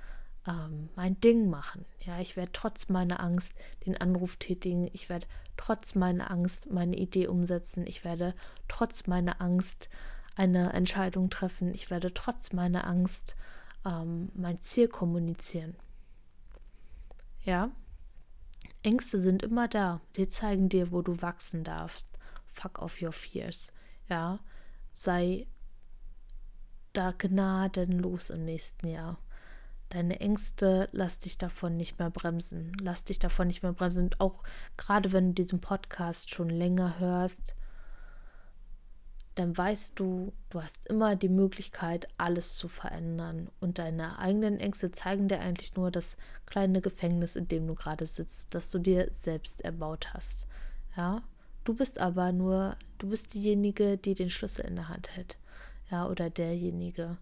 ähm, 0.47 0.89
mein 0.95 1.19
Ding 1.19 1.49
machen. 1.49 1.85
Ja, 1.99 2.19
ich 2.19 2.35
werde 2.35 2.51
trotz 2.53 2.89
meiner 2.89 3.19
Angst 3.19 3.51
den 3.85 3.97
Anruf 3.97 4.37
tätigen. 4.37 4.89
Ich 4.93 5.09
werde 5.09 5.27
trotz 5.57 5.95
meiner 5.95 6.31
Angst 6.31 6.71
meine 6.71 6.95
Idee 6.95 7.27
umsetzen. 7.27 7.85
Ich 7.85 8.03
werde 8.03 8.33
trotz 8.67 9.07
meiner 9.07 9.41
Angst 9.41 9.89
eine 10.35 10.73
Entscheidung 10.73 11.29
treffen. 11.29 11.73
Ich 11.73 11.89
werde 11.89 12.13
trotz 12.13 12.53
meiner 12.53 12.87
Angst 12.87 13.35
ähm, 13.85 14.31
mein 14.33 14.61
Ziel 14.61 14.87
kommunizieren. 14.87 15.75
Ja, 17.43 17.71
Ängste 18.81 19.19
sind 19.19 19.43
immer 19.43 19.67
da. 19.67 20.01
Die 20.15 20.27
zeigen 20.27 20.69
dir, 20.69 20.91
wo 20.91 21.01
du 21.01 21.21
wachsen 21.21 21.63
darfst. 21.63 22.11
Fuck 22.45 22.79
off 22.79 23.01
your 23.01 23.11
fears. 23.11 23.71
Ja, 24.09 24.39
sei 24.95 25.45
da 26.93 27.11
gnadenlos 27.11 28.29
im 28.29 28.45
nächsten 28.45 28.87
Jahr. 28.87 29.19
Deine 29.89 30.19
Ängste, 30.19 30.89
lass 30.93 31.19
dich 31.19 31.37
davon 31.37 31.77
nicht 31.77 31.99
mehr 31.99 32.09
bremsen. 32.09 32.71
Lass 32.81 33.03
dich 33.03 33.19
davon 33.19 33.47
nicht 33.47 33.61
mehr 33.61 33.73
bremsen. 33.73 34.05
Und 34.05 34.19
auch 34.19 34.43
gerade 34.77 35.11
wenn 35.11 35.27
du 35.33 35.43
diesen 35.43 35.61
Podcast 35.61 36.33
schon 36.33 36.49
länger 36.49 36.99
hörst, 36.99 37.55
dann 39.35 39.55
weißt 39.55 39.99
du, 39.99 40.33
du 40.49 40.61
hast 40.61 40.87
immer 40.87 41.17
die 41.17 41.29
Möglichkeit, 41.29 42.07
alles 42.17 42.55
zu 42.55 42.69
verändern. 42.69 43.49
Und 43.59 43.77
deine 43.77 44.17
eigenen 44.17 44.59
Ängste 44.59 44.91
zeigen 44.91 45.27
dir 45.27 45.41
eigentlich 45.41 45.75
nur 45.75 45.91
das 45.91 46.15
kleine 46.45 46.79
Gefängnis, 46.79 47.35
in 47.35 47.49
dem 47.49 47.67
du 47.67 47.75
gerade 47.75 48.05
sitzt, 48.05 48.55
das 48.55 48.71
du 48.71 48.79
dir 48.79 49.09
selbst 49.11 49.61
erbaut 49.61 50.13
hast. 50.13 50.47
Ja, 50.95 51.21
du 51.65 51.73
bist 51.73 51.99
aber 51.99 52.31
nur, 52.31 52.77
du 52.97 53.09
bist 53.09 53.33
diejenige, 53.33 53.97
die 53.97 54.15
den 54.15 54.29
Schlüssel 54.29 54.65
in 54.65 54.77
der 54.77 54.87
Hand 54.87 55.09
hält. 55.15 55.37
Ja, 55.91 56.07
oder 56.07 56.29
derjenige. 56.29 57.17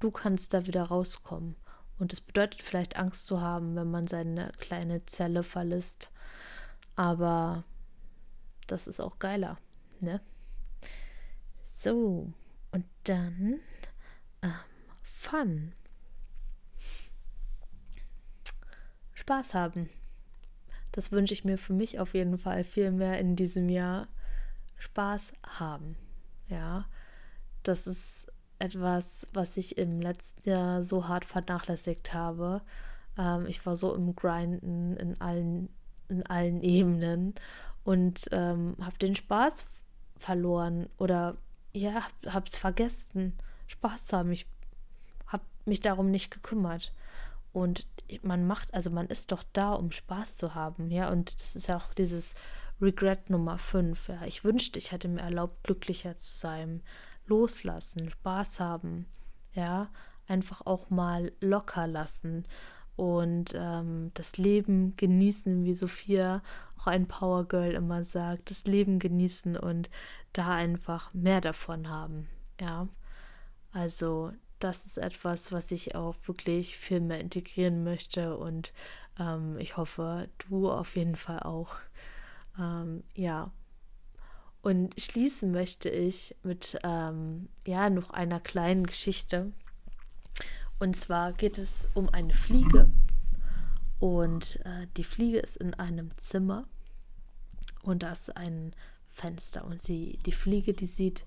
Du 0.00 0.10
kannst 0.10 0.52
da 0.52 0.66
wieder 0.66 0.82
rauskommen. 0.82 1.54
Und 1.98 2.12
es 2.12 2.20
bedeutet 2.20 2.62
vielleicht 2.62 2.96
Angst 2.96 3.26
zu 3.26 3.40
haben, 3.40 3.76
wenn 3.76 3.90
man 3.90 4.08
seine 4.08 4.50
kleine 4.58 5.06
Zelle 5.06 5.44
verlässt. 5.44 6.10
Aber 6.96 7.62
das 8.66 8.88
ist 8.88 9.00
auch 9.00 9.20
geiler, 9.20 9.58
ne? 10.00 10.20
So, 11.76 12.32
und 12.72 12.84
dann 13.04 13.60
ähm, 14.42 14.54
Fun. 15.02 15.72
Spaß 19.14 19.54
haben. 19.54 19.88
Das 20.92 21.10
wünsche 21.10 21.34
ich 21.34 21.44
mir 21.44 21.58
für 21.58 21.72
mich 21.72 21.98
auf 21.98 22.14
jeden 22.14 22.38
Fall 22.38 22.64
viel 22.64 22.90
mehr 22.90 23.18
in 23.18 23.34
diesem 23.34 23.68
Jahr. 23.68 24.08
Spaß 24.82 25.32
haben. 25.46 25.96
Ja, 26.48 26.86
das 27.62 27.86
ist 27.86 28.26
etwas, 28.58 29.26
was 29.32 29.56
ich 29.56 29.78
im 29.78 30.00
letzten 30.00 30.48
Jahr 30.48 30.82
so 30.82 31.08
hart 31.08 31.24
vernachlässigt 31.24 32.12
habe. 32.12 32.62
Ähm, 33.16 33.46
ich 33.46 33.64
war 33.64 33.76
so 33.76 33.94
im 33.94 34.14
Grinden 34.14 34.96
in 34.96 35.20
allen, 35.20 35.68
in 36.08 36.26
allen 36.26 36.62
Ebenen 36.62 37.34
und 37.84 38.26
ähm, 38.32 38.76
habe 38.80 38.98
den 38.98 39.14
Spaß 39.14 39.66
verloren 40.16 40.88
oder 40.98 41.36
ja, 41.72 42.02
habe 42.26 42.46
es 42.46 42.56
vergessen, 42.56 43.34
Spaß 43.66 44.06
zu 44.06 44.16
haben. 44.16 44.32
Ich 44.32 44.46
habe 45.26 45.44
mich 45.64 45.80
darum 45.80 46.10
nicht 46.10 46.30
gekümmert. 46.30 46.92
Und 47.52 47.86
man 48.22 48.46
macht, 48.46 48.72
also 48.74 48.90
man 48.90 49.06
ist 49.06 49.32
doch 49.32 49.42
da, 49.52 49.72
um 49.72 49.90
Spaß 49.90 50.36
zu 50.36 50.54
haben, 50.54 50.90
ja. 50.90 51.10
Und 51.10 51.40
das 51.40 51.56
ist 51.56 51.68
ja 51.68 51.76
auch 51.76 51.94
dieses 51.94 52.34
Regret 52.80 53.30
Nummer 53.30 53.58
5. 53.58 54.08
Ja. 54.08 54.24
Ich 54.24 54.44
wünschte, 54.44 54.78
ich 54.78 54.92
hätte 54.92 55.08
mir 55.08 55.20
erlaubt, 55.20 55.62
glücklicher 55.64 56.16
zu 56.16 56.34
sein, 56.34 56.82
loslassen, 57.26 58.10
Spaß 58.10 58.60
haben, 58.60 59.06
ja. 59.54 59.90
Einfach 60.28 60.62
auch 60.64 60.88
mal 60.88 61.32
locker 61.40 61.86
lassen 61.86 62.46
und 62.96 63.52
ähm, 63.54 64.10
das 64.14 64.36
Leben 64.36 64.96
genießen, 64.96 65.64
wie 65.64 65.74
Sophia, 65.74 66.42
auch 66.78 66.86
ein 66.86 67.06
Power 67.06 67.44
Girl 67.46 67.72
immer 67.72 68.04
sagt, 68.04 68.50
das 68.50 68.64
Leben 68.64 68.98
genießen 68.98 69.56
und 69.56 69.90
da 70.32 70.54
einfach 70.54 71.12
mehr 71.14 71.40
davon 71.40 71.88
haben. 71.88 72.28
Ja, 72.60 72.88
also 73.72 74.32
das 74.62 74.86
ist 74.86 74.98
etwas, 74.98 75.52
was 75.52 75.70
ich 75.70 75.94
auch 75.94 76.14
wirklich 76.26 76.76
viel 76.76 77.00
mehr 77.00 77.20
integrieren 77.20 77.84
möchte 77.84 78.36
und 78.36 78.72
ähm, 79.18 79.58
ich 79.58 79.76
hoffe, 79.76 80.28
du 80.48 80.70
auf 80.70 80.96
jeden 80.96 81.16
Fall 81.16 81.40
auch. 81.40 81.76
Ähm, 82.58 83.02
ja. 83.14 83.52
Und 84.62 85.00
schließen 85.00 85.50
möchte 85.50 85.88
ich 85.88 86.36
mit 86.42 86.78
ähm, 86.84 87.48
ja 87.66 87.90
noch 87.90 88.10
einer 88.10 88.38
kleinen 88.38 88.86
Geschichte. 88.86 89.52
Und 90.78 90.96
zwar 90.96 91.32
geht 91.32 91.58
es 91.58 91.88
um 91.94 92.08
eine 92.08 92.34
Fliege. 92.34 92.90
Und 93.98 94.60
äh, 94.64 94.86
die 94.96 95.04
Fliege 95.04 95.38
ist 95.38 95.56
in 95.56 95.74
einem 95.74 96.16
Zimmer 96.16 96.66
und 97.82 98.02
da 98.02 98.10
ist 98.10 98.36
ein 98.36 98.74
Fenster 99.08 99.64
und 99.64 99.80
sie, 99.80 100.18
die 100.24 100.32
Fliege, 100.32 100.72
die 100.72 100.86
sieht 100.86 101.24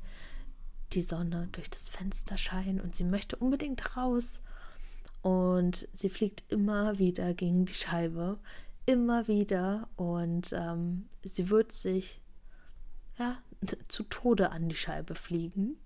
die 0.93 1.01
Sonne 1.01 1.49
durch 1.51 1.69
das 1.69 1.89
Fenster 1.89 2.37
scheinen 2.37 2.79
und 2.79 2.95
sie 2.95 3.03
möchte 3.03 3.35
unbedingt 3.35 3.97
raus. 3.97 4.41
Und 5.21 5.87
sie 5.91 6.09
fliegt 6.09 6.43
immer 6.49 6.99
wieder 6.99 7.33
gegen 7.33 7.65
die 7.65 7.73
Scheibe, 7.73 8.39
immer 8.85 9.27
wieder 9.27 9.89
und 9.95 10.53
ähm, 10.53 11.07
sie 11.23 11.49
wird 11.49 11.71
sich 11.71 12.21
ja, 13.17 13.37
zu 13.87 14.03
Tode 14.03 14.51
an 14.51 14.69
die 14.69 14.75
Scheibe 14.75 15.15
fliegen 15.15 15.77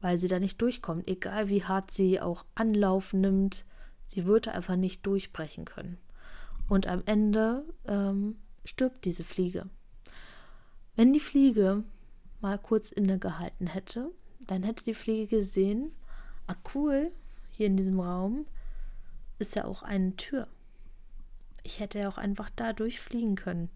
weil 0.00 0.18
sie 0.18 0.28
da 0.28 0.38
nicht 0.38 0.60
durchkommt. 0.60 1.08
Egal 1.08 1.48
wie 1.48 1.64
hart 1.64 1.90
sie 1.90 2.20
auch 2.20 2.44
Anlauf 2.54 3.12
nimmt, 3.12 3.64
sie 4.06 4.24
würde 4.24 4.52
einfach 4.52 4.76
nicht 4.76 5.06
durchbrechen 5.06 5.64
können. 5.64 5.98
Und 6.68 6.86
am 6.86 7.02
Ende 7.06 7.64
ähm, 7.86 8.36
stirbt 8.64 9.04
diese 9.04 9.24
Fliege. 9.24 9.68
Wenn 10.94 11.12
die 11.12 11.20
Fliege 11.20 11.84
mal 12.40 12.58
kurz 12.58 12.90
innegehalten 12.90 13.66
hätte, 13.66 14.10
dann 14.40 14.62
hätte 14.62 14.84
die 14.84 14.94
Fliege 14.94 15.36
gesehen, 15.36 15.92
ah 16.46 16.56
cool, 16.74 17.12
hier 17.50 17.66
in 17.66 17.76
diesem 17.76 18.00
Raum 18.00 18.46
ist 19.38 19.56
ja 19.56 19.64
auch 19.64 19.82
eine 19.82 20.16
Tür. 20.16 20.48
Ich 21.62 21.80
hätte 21.80 21.98
ja 21.98 22.08
auch 22.08 22.18
einfach 22.18 22.50
da 22.54 22.72
durchfliegen 22.72 23.34
können. 23.34 23.70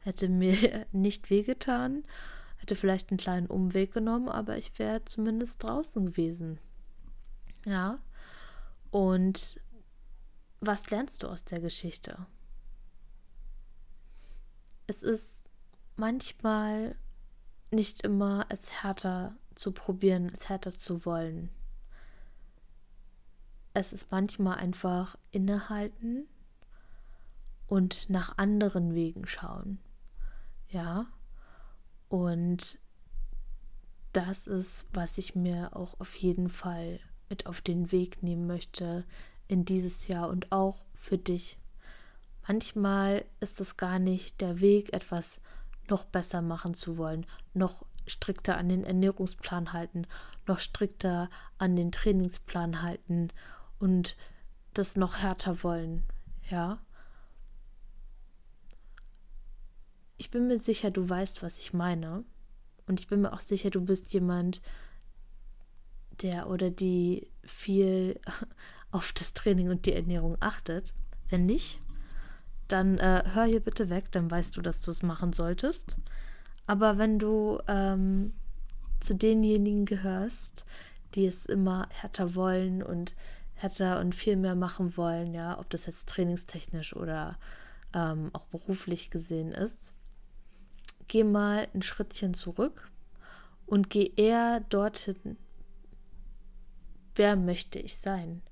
Hätte 0.00 0.28
mir 0.28 0.86
nicht 0.92 1.30
wehgetan 1.30 2.04
Hätte 2.58 2.74
vielleicht 2.74 3.10
einen 3.10 3.18
kleinen 3.18 3.46
Umweg 3.46 3.92
genommen, 3.92 4.28
aber 4.28 4.58
ich 4.58 4.78
wäre 4.78 5.04
zumindest 5.04 5.62
draußen 5.62 6.06
gewesen. 6.06 6.58
Ja. 7.64 7.98
Und 8.90 9.60
was 10.60 10.90
lernst 10.90 11.22
du 11.22 11.28
aus 11.28 11.44
der 11.44 11.60
Geschichte? 11.60 12.26
Es 14.86 15.02
ist 15.02 15.44
manchmal 15.96 16.96
nicht 17.70 18.02
immer 18.02 18.46
es 18.48 18.82
härter 18.82 19.36
zu 19.58 19.72
probieren, 19.72 20.30
es 20.32 20.48
härter 20.48 20.72
zu 20.72 21.04
wollen. 21.04 21.50
Es 23.74 23.92
ist 23.92 24.10
manchmal 24.10 24.58
einfach 24.58 25.18
innehalten 25.32 26.28
und 27.66 28.08
nach 28.08 28.38
anderen 28.38 28.94
Wegen 28.94 29.26
schauen. 29.26 29.78
Ja, 30.68 31.06
und 32.08 32.78
das 34.12 34.46
ist, 34.46 34.86
was 34.92 35.18
ich 35.18 35.34
mir 35.34 35.76
auch 35.76 35.98
auf 36.00 36.14
jeden 36.14 36.48
Fall 36.48 37.00
mit 37.28 37.46
auf 37.46 37.60
den 37.60 37.90
Weg 37.90 38.22
nehmen 38.22 38.46
möchte 38.46 39.04
in 39.48 39.64
dieses 39.64 40.08
Jahr 40.08 40.28
und 40.28 40.52
auch 40.52 40.84
für 40.94 41.18
dich. 41.18 41.58
Manchmal 42.46 43.24
ist 43.40 43.60
es 43.60 43.76
gar 43.76 43.98
nicht 43.98 44.40
der 44.40 44.60
Weg, 44.60 44.92
etwas 44.92 45.40
noch 45.90 46.04
besser 46.04 46.42
machen 46.42 46.74
zu 46.74 46.96
wollen, 46.96 47.26
noch 47.54 47.84
strikter 48.08 48.56
an 48.56 48.68
den 48.68 48.84
Ernährungsplan 48.84 49.72
halten, 49.72 50.06
noch 50.46 50.60
strikter 50.60 51.30
an 51.58 51.76
den 51.76 51.92
Trainingsplan 51.92 52.82
halten 52.82 53.28
und 53.78 54.16
das 54.74 54.96
noch 54.96 55.18
härter 55.18 55.62
wollen, 55.62 56.04
ja. 56.48 56.80
Ich 60.16 60.30
bin 60.30 60.48
mir 60.48 60.58
sicher, 60.58 60.90
du 60.90 61.08
weißt, 61.08 61.42
was 61.42 61.58
ich 61.58 61.72
meine. 61.72 62.24
Und 62.86 63.00
ich 63.00 63.06
bin 63.06 63.20
mir 63.20 63.32
auch 63.32 63.40
sicher, 63.40 63.70
du 63.70 63.80
bist 63.80 64.12
jemand, 64.12 64.60
der 66.22 66.48
oder 66.48 66.70
die 66.70 67.30
viel 67.44 68.20
auf 68.90 69.12
das 69.12 69.34
Training 69.34 69.68
und 69.68 69.86
die 69.86 69.92
Ernährung 69.92 70.36
achtet. 70.40 70.92
Wenn 71.28 71.46
nicht, 71.46 71.80
dann 72.66 72.98
äh, 72.98 73.24
hör 73.32 73.44
hier 73.44 73.60
bitte 73.60 73.90
weg, 73.90 74.10
dann 74.12 74.30
weißt 74.30 74.56
du, 74.56 74.60
dass 74.60 74.80
du 74.80 74.90
es 74.90 75.02
machen 75.02 75.32
solltest. 75.32 75.96
Aber 76.68 76.98
wenn 76.98 77.18
du 77.18 77.58
ähm, 77.66 78.34
zu 79.00 79.14
denjenigen 79.14 79.86
gehörst, 79.86 80.66
die 81.14 81.24
es 81.24 81.46
immer 81.46 81.88
härter 81.90 82.34
wollen 82.34 82.82
und 82.82 83.14
härter 83.54 83.98
und 84.00 84.14
viel 84.14 84.36
mehr 84.36 84.54
machen 84.54 84.94
wollen, 84.98 85.32
ja, 85.32 85.58
ob 85.58 85.70
das 85.70 85.86
jetzt 85.86 86.10
trainingstechnisch 86.10 86.94
oder 86.94 87.38
ähm, 87.94 88.28
auch 88.34 88.44
beruflich 88.44 89.10
gesehen 89.10 89.52
ist, 89.52 89.94
geh 91.06 91.24
mal 91.24 91.68
ein 91.72 91.80
Schrittchen 91.80 92.34
zurück 92.34 92.90
und 93.64 93.88
geh 93.88 94.12
eher 94.16 94.60
dorthin, 94.68 95.38
wer 97.14 97.34
möchte 97.34 97.78
ich 97.78 97.96
sein? 97.96 98.42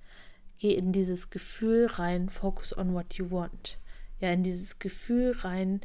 Geh 0.57 0.73
in 0.73 0.91
dieses 0.91 1.29
Gefühl 1.29 1.85
rein, 1.85 2.31
focus 2.31 2.75
on 2.77 2.95
what 2.95 3.13
you 3.15 3.31
want. 3.31 3.79
Ja, 4.21 4.31
in 4.31 4.43
dieses 4.43 4.79
Gefühl 4.79 5.37
rein, 5.41 5.83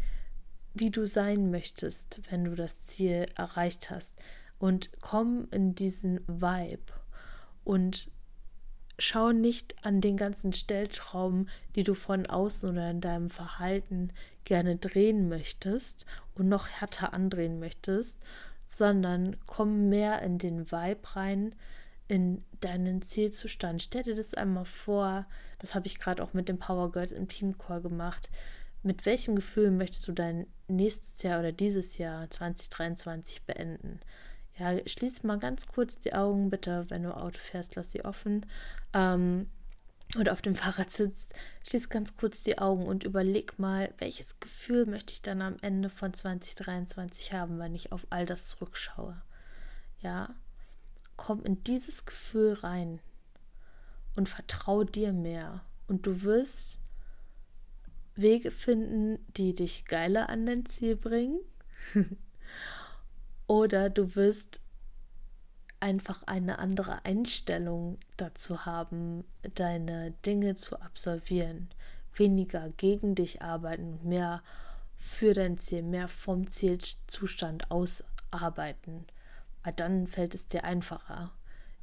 wie 0.74 0.90
du 0.90 1.06
sein 1.06 1.52
möchtest, 1.52 2.22
wenn 2.30 2.46
du 2.46 2.56
das 2.56 2.82
Ziel 2.88 3.26
erreicht 3.36 3.90
hast. 3.90 4.14
Und 4.60 4.90
komm 5.02 5.48
in 5.52 5.76
diesen 5.76 6.20
Vibe 6.28 6.94
und 7.64 8.12
schau 9.00 9.32
nicht 9.32 9.76
an 9.84 10.02
den 10.02 10.18
ganzen 10.18 10.54
Stellschrauben, 10.54 11.50
die 11.76 11.84
du 11.84 11.96
von 11.96 12.28
außen 12.28 12.70
oder 12.70 12.92
in 12.92 13.02
deinem 13.02 13.30
Verhalten 13.30 14.12
gerne 14.44 14.76
drehen 14.76 15.30
möchtest 15.30 16.06
und 16.36 16.48
noch 16.48 16.68
härter 16.70 17.14
andrehen 17.14 17.60
möchtest, 17.60 18.20
sondern 18.66 19.36
komm 19.48 19.90
mehr 19.90 20.22
in 20.22 20.38
den 20.38 20.72
Vibe 20.72 21.16
rein, 21.16 21.56
in 22.08 22.44
deinen 22.60 23.02
Zielzustand. 23.02 23.82
Stell 23.82 24.04
dir 24.04 24.16
das 24.16 24.34
einmal 24.34 24.66
vor, 24.66 25.26
das 25.60 25.76
habe 25.76 25.88
ich 25.88 26.00
gerade 26.00 26.24
auch 26.24 26.34
mit 26.34 26.50
den 26.50 26.60
Power 26.60 26.92
Girls 26.92 27.12
im 27.12 27.28
Teamcall 27.28 27.82
gemacht. 27.82 28.30
Mit 28.84 29.06
welchem 29.06 29.36
Gefühl 29.36 29.70
möchtest 29.72 30.08
du 30.08 30.12
dein 30.12 30.48
nächstes 30.68 31.22
Jahr 31.22 31.40
oder 31.40 31.52
dieses 31.52 31.98
Jahr 31.98 32.30
2023 32.30 33.44
beenden? 33.44 34.00
Ja, 34.58 34.78
schließ 34.86 35.24
mal 35.24 35.40
ganz 35.40 35.68
kurz 35.68 36.00
die 36.00 36.14
Augen, 36.14 36.50
bitte, 36.50 36.86
wenn 36.90 37.04
du 37.04 37.16
Auto 37.16 37.40
fährst, 37.40 37.76
lass 37.76 37.92
sie 37.92 38.04
offen. 38.04 38.46
Ähm, 38.94 39.50
oder 40.18 40.34
auf 40.34 40.42
dem 40.42 40.56
Fahrrad 40.56 40.92
sitzt, 40.92 41.34
schließ 41.68 41.90
ganz 41.90 42.18
kurz 42.18 42.44
die 42.44 42.58
Augen 42.58 42.86
und 42.86 43.04
überleg 43.04 43.60
mal, 43.60 43.94
welches 44.00 44.40
Gefühl 44.40 44.86
möchte 44.86 45.14
ich 45.14 45.22
dann 45.22 45.42
am 45.42 45.58
Ende 45.62 45.90
von 45.90 46.14
2023 46.14 47.34
haben, 47.34 47.60
wenn 47.60 47.76
ich 47.76 47.92
auf 47.92 48.06
all 48.10 48.26
das 48.26 48.48
zurückschaue. 48.48 49.22
Ja, 50.02 50.34
komm 51.16 51.44
in 51.46 51.64
dieses 51.64 52.06
Gefühl 52.06 52.54
rein 52.54 53.00
und 54.16 54.28
vertrau 54.28 54.84
dir 54.84 55.14
mehr. 55.14 55.64
Und 55.88 56.06
du 56.06 56.24
wirst 56.24 56.81
Wege 58.16 58.52
finden, 58.52 59.20
die 59.36 59.54
dich 59.54 59.86
geiler 59.86 60.30
an 60.30 60.46
dein 60.46 60.66
Ziel 60.66 60.96
bringen. 60.96 61.40
Oder 63.48 63.90
du 63.90 64.16
wirst 64.16 64.62
einfach 65.80 66.24
eine 66.24 66.60
andere 66.60 67.04
Einstellung 67.06 67.98
dazu 68.18 68.66
haben, 68.66 69.26
deine 69.56 70.12
Dinge 70.26 70.56
zu 70.56 70.80
absolvieren, 70.80 71.70
weniger 72.16 72.70
gegen 72.78 73.16
dich 73.16 73.42
arbeiten, 73.42 74.00
mehr 74.04 74.44
für 74.96 75.34
dein 75.34 75.58
Ziel, 75.58 75.82
mehr 75.82 76.08
vom 76.08 76.48
Zielzustand 76.48 77.72
ausarbeiten. 77.72 79.06
Weil 79.64 79.74
dann 79.74 80.08
fällt 80.08 80.36
es 80.36 80.48
dir 80.48 80.64
einfacher. 80.64 81.32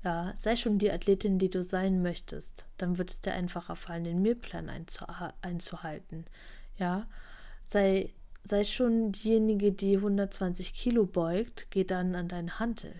Ja, 0.09 0.33
sei 0.39 0.57
schon 0.57 0.79
die 0.79 0.91
Athletin, 0.91 1.39
die 1.39 1.51
du 1.51 1.63
sein 1.63 2.01
möchtest. 2.01 2.65
Dann 2.79 2.97
wird 2.97 3.11
es 3.11 3.21
dir 3.21 3.35
einfacher 3.35 3.77
fallen, 3.77 4.05
den 4.05 4.23
Mehlplan 4.23 4.71
einzuhalten. 5.43 6.25
Ja, 6.79 7.07
sei 7.63 8.15
sei 8.43 8.65
schon 8.65 9.13
diejenige, 9.13 9.71
die 9.71 9.97
120 9.97 10.73
Kilo 10.73 11.05
beugt, 11.05 11.67
geh 11.69 11.85
dann 11.85 12.15
an 12.15 12.27
deinen 12.27 12.59
Hantel. 12.59 12.95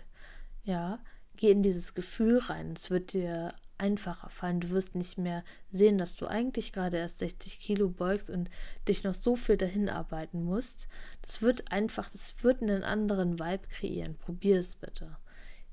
Ja, 0.63 0.99
geh 1.35 1.49
in 1.49 1.63
dieses 1.63 1.95
Gefühl 1.95 2.37
rein. 2.37 2.73
Es 2.77 2.91
wird 2.91 3.13
dir 3.13 3.55
einfacher 3.79 4.29
fallen. 4.29 4.59
Du 4.59 4.69
wirst 4.69 4.93
nicht 4.93 5.17
mehr 5.17 5.43
sehen, 5.71 5.97
dass 5.97 6.15
du 6.15 6.27
eigentlich 6.27 6.73
gerade 6.73 6.97
erst 6.97 7.17
60 7.17 7.59
Kilo 7.59 7.89
beugst 7.89 8.29
und 8.29 8.51
dich 8.87 9.03
noch 9.03 9.15
so 9.15 9.35
viel 9.35 9.57
dahin 9.57 9.89
arbeiten 9.89 10.43
musst. 10.43 10.87
Das 11.23 11.41
wird 11.41 11.71
einfach, 11.71 12.11
das 12.11 12.35
wird 12.43 12.61
einen 12.61 12.83
anderen 12.83 13.39
Vibe 13.39 13.67
kreieren. 13.67 14.15
Probier 14.15 14.59
es 14.59 14.75
bitte. 14.75 15.17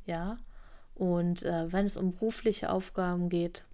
Ja. 0.06 0.38
Und 0.96 1.42
äh, 1.42 1.70
wenn 1.70 1.84
es 1.84 1.98
um 1.98 2.12
berufliche 2.12 2.70
Aufgaben 2.70 3.28
geht, 3.28 3.64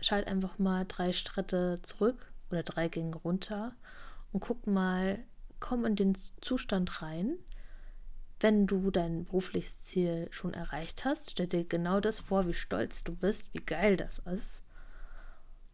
schalt 0.00 0.26
einfach 0.26 0.58
mal 0.58 0.84
drei 0.86 1.12
Schritte 1.12 1.80
zurück 1.82 2.30
oder 2.50 2.62
drei 2.62 2.88
Gänge 2.88 3.16
runter 3.16 3.72
und 4.32 4.40
guck 4.40 4.66
mal, 4.66 5.18
komm 5.60 5.86
in 5.86 5.96
den 5.96 6.14
Zustand 6.42 7.00
rein. 7.00 7.38
Wenn 8.38 8.66
du 8.66 8.90
dein 8.90 9.24
berufliches 9.24 9.82
Ziel 9.82 10.28
schon 10.30 10.52
erreicht 10.52 11.06
hast, 11.06 11.30
stell 11.30 11.46
dir 11.46 11.64
genau 11.64 12.00
das 12.00 12.20
vor, 12.20 12.46
wie 12.46 12.54
stolz 12.54 13.02
du 13.02 13.14
bist, 13.14 13.52
wie 13.54 13.64
geil 13.64 13.96
das 13.96 14.18
ist. 14.18 14.62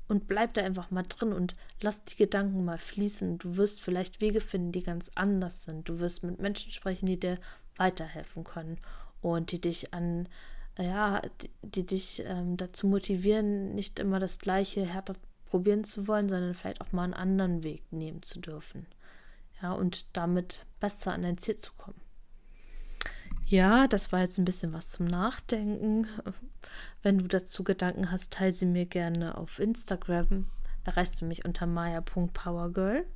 Und 0.09 0.28
bleib 0.28 0.54
da 0.54 0.62
einfach 0.62 0.92
mal 0.92 1.02
drin 1.02 1.32
und 1.32 1.56
lass 1.80 2.04
die 2.04 2.16
Gedanken 2.16 2.64
mal 2.64 2.78
fließen. 2.78 3.38
Du 3.38 3.56
wirst 3.56 3.80
vielleicht 3.80 4.20
Wege 4.20 4.40
finden, 4.40 4.70
die 4.70 4.85
ganz 4.85 5.11
anders 5.16 5.64
sind. 5.64 5.88
Du 5.88 5.98
wirst 5.98 6.22
mit 6.22 6.38
Menschen 6.40 6.70
sprechen, 6.70 7.06
die 7.06 7.18
dir 7.18 7.38
weiterhelfen 7.76 8.44
können 8.44 8.78
und 9.34 9.52
die 9.52 9.60
dich 9.60 9.92
an, 9.92 10.28
ja, 10.78 11.20
die, 11.42 11.50
die 11.62 11.86
dich 11.86 12.22
ähm, 12.24 12.56
dazu 12.56 12.86
motivieren, 12.86 13.74
nicht 13.74 13.98
immer 13.98 14.20
das 14.20 14.38
Gleiche 14.38 14.84
härter 14.84 15.14
probieren 15.46 15.84
zu 15.84 16.06
wollen, 16.08 16.28
sondern 16.28 16.54
vielleicht 16.54 16.80
auch 16.80 16.92
mal 16.92 17.04
einen 17.04 17.14
anderen 17.14 17.62
Weg 17.62 17.92
nehmen 17.92 18.22
zu 18.22 18.40
dürfen. 18.40 18.86
Ja, 19.62 19.72
und 19.72 20.06
damit 20.16 20.66
besser 20.80 21.12
an 21.14 21.22
dein 21.22 21.38
Ziel 21.38 21.56
zu 21.56 21.72
kommen. 21.72 22.00
Ja, 23.46 23.86
das 23.86 24.10
war 24.10 24.20
jetzt 24.20 24.38
ein 24.38 24.44
bisschen 24.44 24.72
was 24.72 24.90
zum 24.90 25.06
Nachdenken. 25.06 26.08
Wenn 27.02 27.18
du 27.18 27.28
dazu 27.28 27.62
Gedanken 27.62 28.10
hast, 28.10 28.32
teile 28.32 28.52
sie 28.52 28.66
mir 28.66 28.86
gerne 28.86 29.38
auf 29.38 29.60
Instagram. 29.60 30.46
Erreichst 30.84 31.20
du 31.20 31.24
mich 31.24 31.44
unter 31.44 31.66
maya.powergirl. 31.66 33.06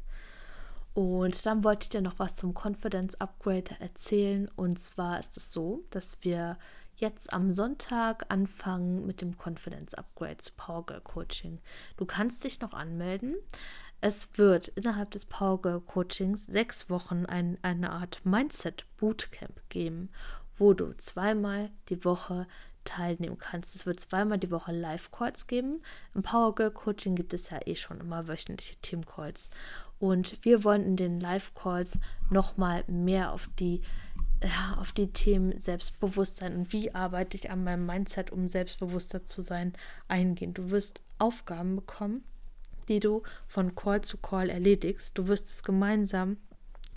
Und 1.00 1.46
dann 1.46 1.64
wollte 1.64 1.84
ich 1.84 1.88
dir 1.88 2.02
noch 2.02 2.18
was 2.18 2.36
zum 2.36 2.52
Confidence 2.52 3.18
Upgrade 3.22 3.74
erzählen. 3.78 4.50
Und 4.54 4.78
zwar 4.78 5.18
ist 5.18 5.34
es 5.38 5.50
so, 5.50 5.82
dass 5.88 6.18
wir 6.20 6.58
jetzt 6.94 7.32
am 7.32 7.50
Sonntag 7.50 8.26
anfangen 8.28 9.06
mit 9.06 9.22
dem 9.22 9.34
Confidence 9.42 9.94
Upgrade 9.94 10.36
zu 10.36 10.52
Power 10.58 10.84
Girl 10.84 11.00
Coaching. 11.00 11.58
Du 11.96 12.04
kannst 12.04 12.44
dich 12.44 12.60
noch 12.60 12.74
anmelden. 12.74 13.36
Es 14.02 14.36
wird 14.36 14.68
innerhalb 14.68 15.10
des 15.12 15.24
Power 15.24 15.62
Girl 15.62 15.80
Coachings 15.80 16.44
sechs 16.44 16.90
Wochen 16.90 17.24
ein, 17.24 17.56
eine 17.62 17.92
Art 17.92 18.20
Mindset 18.26 18.84
Bootcamp 18.98 19.58
geben, 19.70 20.10
wo 20.58 20.74
du 20.74 20.94
zweimal 20.98 21.70
die 21.88 22.04
Woche 22.04 22.46
teilnehmen 22.84 23.38
kannst. 23.38 23.74
Es 23.74 23.86
wird 23.86 24.00
zweimal 24.00 24.36
die 24.36 24.50
Woche 24.50 24.72
Live-Calls 24.72 25.46
geben. 25.46 25.82
Im 26.14 26.22
Power 26.22 26.54
Girl 26.54 26.70
Coaching 26.70 27.14
gibt 27.14 27.32
es 27.32 27.48
ja 27.48 27.58
eh 27.64 27.74
schon 27.74 28.00
immer 28.00 28.28
wöchentliche 28.28 28.76
Team-Calls. 28.76 29.48
Und 30.00 30.44
wir 30.44 30.64
wollen 30.64 30.84
in 30.84 30.96
den 30.96 31.20
Live-Calls 31.20 31.98
nochmal 32.30 32.82
mehr 32.88 33.32
auf 33.32 33.48
die 33.58 33.82
ja, 34.42 34.78
auf 34.78 34.92
die 34.92 35.12
Themen 35.12 35.58
Selbstbewusstsein 35.58 36.56
und 36.56 36.72
wie 36.72 36.94
arbeite 36.94 37.36
ich 37.36 37.50
an 37.50 37.62
meinem 37.62 37.84
Mindset, 37.84 38.30
um 38.30 38.48
selbstbewusster 38.48 39.26
zu 39.26 39.42
sein, 39.42 39.74
eingehen. 40.08 40.54
Du 40.54 40.70
wirst 40.70 41.02
Aufgaben 41.18 41.76
bekommen, 41.76 42.24
die 42.88 43.00
du 43.00 43.22
von 43.46 43.74
Call 43.74 44.00
zu 44.00 44.16
Call 44.16 44.48
erledigst. 44.48 45.18
Du 45.18 45.28
wirst 45.28 45.50
es 45.50 45.62
gemeinsam 45.62 46.38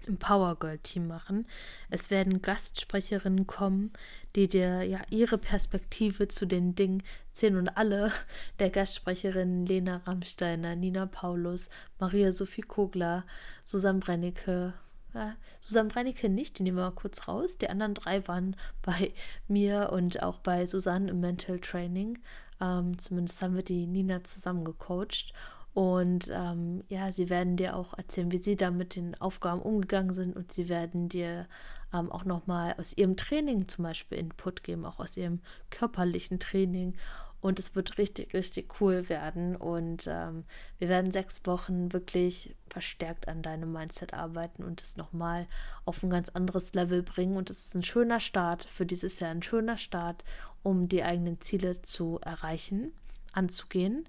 im 0.08 0.18
Power 0.18 0.56
Girl 0.60 0.78
Team 0.80 1.08
machen. 1.08 1.46
Es 1.90 2.10
werden 2.10 2.42
Gastsprecherinnen 2.42 3.48
kommen, 3.48 3.92
die 4.36 4.48
dir 4.48 4.84
ja 4.84 5.02
ihre 5.10 5.38
Perspektive 5.38 6.28
zu 6.28 6.46
den 6.46 6.76
Dingen 6.76 7.04
zählen 7.32 7.58
und 7.58 7.70
alle 7.70 8.12
der 8.60 8.70
Gastsprecherinnen 8.70 9.66
Lena 9.66 9.98
Rammsteiner, 10.06 10.76
Nina 10.76 11.06
Paulus, 11.06 11.70
Maria 12.00 12.32
Sophie 12.32 12.62
Kogler, 12.62 13.26
Susanne 13.66 14.00
Brennecke, 14.00 14.74
äh, 15.14 15.32
Susanne 15.60 15.90
Brennecke 15.90 16.30
nicht, 16.30 16.60
die 16.60 16.64
nehmen 16.64 16.78
wir 16.78 16.86
mal 16.86 16.92
kurz 16.92 17.28
raus. 17.28 17.58
Die 17.58 17.70
anderen 17.70 17.94
drei 17.94 18.28
waren 18.28 18.56
bei 18.82 19.14
mir 19.48 19.92
und 19.92 20.24
auch 20.24 20.40
bei 20.40 20.66
Susanne 20.66 21.12
im 21.12 21.20
Mental 21.20 21.60
Training. 21.60 22.20
Ähm, 22.62 22.98
zumindest 22.98 23.42
haben 23.42 23.56
wir 23.56 23.64
die 23.64 23.88
Nina 23.88 24.24
zusammen 24.24 24.64
gecoacht. 24.64 25.34
Und 25.74 26.30
ähm, 26.32 26.84
ja, 26.88 27.12
sie 27.12 27.30
werden 27.30 27.58
dir 27.58 27.76
auch 27.76 27.98
erzählen, 27.98 28.32
wie 28.32 28.38
sie 28.38 28.56
da 28.56 28.70
mit 28.70 28.96
den 28.96 29.20
Aufgaben 29.20 29.62
umgegangen 29.62 30.14
sind 30.14 30.36
und 30.36 30.52
sie 30.52 30.70
werden 30.70 31.10
dir 31.10 31.48
ähm, 31.94 32.12
auch 32.12 32.26
nochmal 32.26 32.76
aus 32.78 32.96
ihrem 32.96 33.18
Training 33.18 33.68
zum 33.68 33.84
Beispiel 33.84 34.20
Input 34.20 34.64
geben, 34.64 34.86
auch 34.86 35.00
aus 35.00 35.18
ihrem 35.18 35.42
körperlichen 35.72 36.40
Training. 36.40 36.96
Und 37.42 37.60
es 37.60 37.76
wird 37.76 37.98
richtig, 37.98 38.34
richtig 38.34 38.80
cool 38.80 39.10
werden. 39.10 39.58
Und 39.58 40.08
ähm, 40.08 40.46
wir 40.78 40.88
werden 40.88 41.12
sechs 41.12 41.42
Wochen 41.46 41.92
wirklich 41.92 42.56
verstärkt 42.70 43.28
an 43.28 43.42
deinem 43.42 43.74
Mindset 43.74 44.14
arbeiten 44.14 44.64
und 44.64 44.82
es 44.82 44.96
nochmal 44.96 45.48
auf 45.84 46.02
ein 46.04 46.10
ganz 46.10 46.30
anderes 46.30 46.74
Level 46.74 47.04
bringen. 47.04 47.36
Und 47.36 47.50
es 47.50 47.66
ist 47.66 47.76
ein 47.76 47.84
schöner 47.84 48.22
Start 48.22 48.64
für 48.64 48.86
dieses 48.86 49.20
Jahr, 49.20 49.32
ein 49.32 49.44
schöner 49.44 49.78
Start, 49.78 50.24
um 50.62 50.88
die 50.88 51.04
eigenen 51.04 51.42
Ziele 51.42 51.82
zu 51.82 52.20
erreichen, 52.22 52.94
anzugehen. 53.34 54.08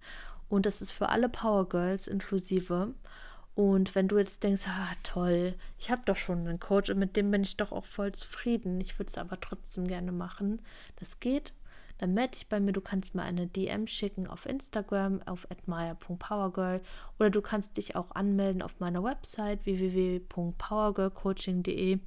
Und 0.54 0.66
das 0.66 0.80
ist 0.80 0.92
für 0.92 1.08
alle 1.08 1.28
Power 1.28 1.68
Girls 1.68 2.06
inklusive. 2.06 2.94
Und 3.56 3.96
wenn 3.96 4.06
du 4.06 4.18
jetzt 4.18 4.44
denkst, 4.44 4.68
ah 4.68 4.92
toll, 5.02 5.56
ich 5.80 5.90
habe 5.90 6.02
doch 6.04 6.14
schon 6.14 6.46
einen 6.46 6.60
Coach 6.60 6.90
und 6.90 7.00
mit 7.00 7.16
dem 7.16 7.32
bin 7.32 7.42
ich 7.42 7.56
doch 7.56 7.72
auch 7.72 7.84
voll 7.84 8.12
zufrieden, 8.12 8.80
ich 8.80 8.96
würde 8.96 9.10
es 9.10 9.18
aber 9.18 9.40
trotzdem 9.40 9.88
gerne 9.88 10.12
machen, 10.12 10.62
das 10.94 11.18
geht. 11.18 11.54
Dann 11.98 12.14
melde 12.14 12.34
dich 12.34 12.48
bei 12.48 12.60
mir. 12.60 12.72
Du 12.72 12.80
kannst 12.80 13.16
mir 13.16 13.22
eine 13.22 13.48
DM 13.48 13.88
schicken 13.88 14.28
auf 14.28 14.46
Instagram 14.46 15.22
auf 15.26 15.50
admire.powergirl 15.50 16.82
oder 17.18 17.30
du 17.30 17.42
kannst 17.42 17.76
dich 17.76 17.96
auch 17.96 18.12
anmelden 18.12 18.62
auf 18.62 18.78
meiner 18.78 19.02
Website 19.02 19.66
www.powergirlcoaching.de 19.66 21.98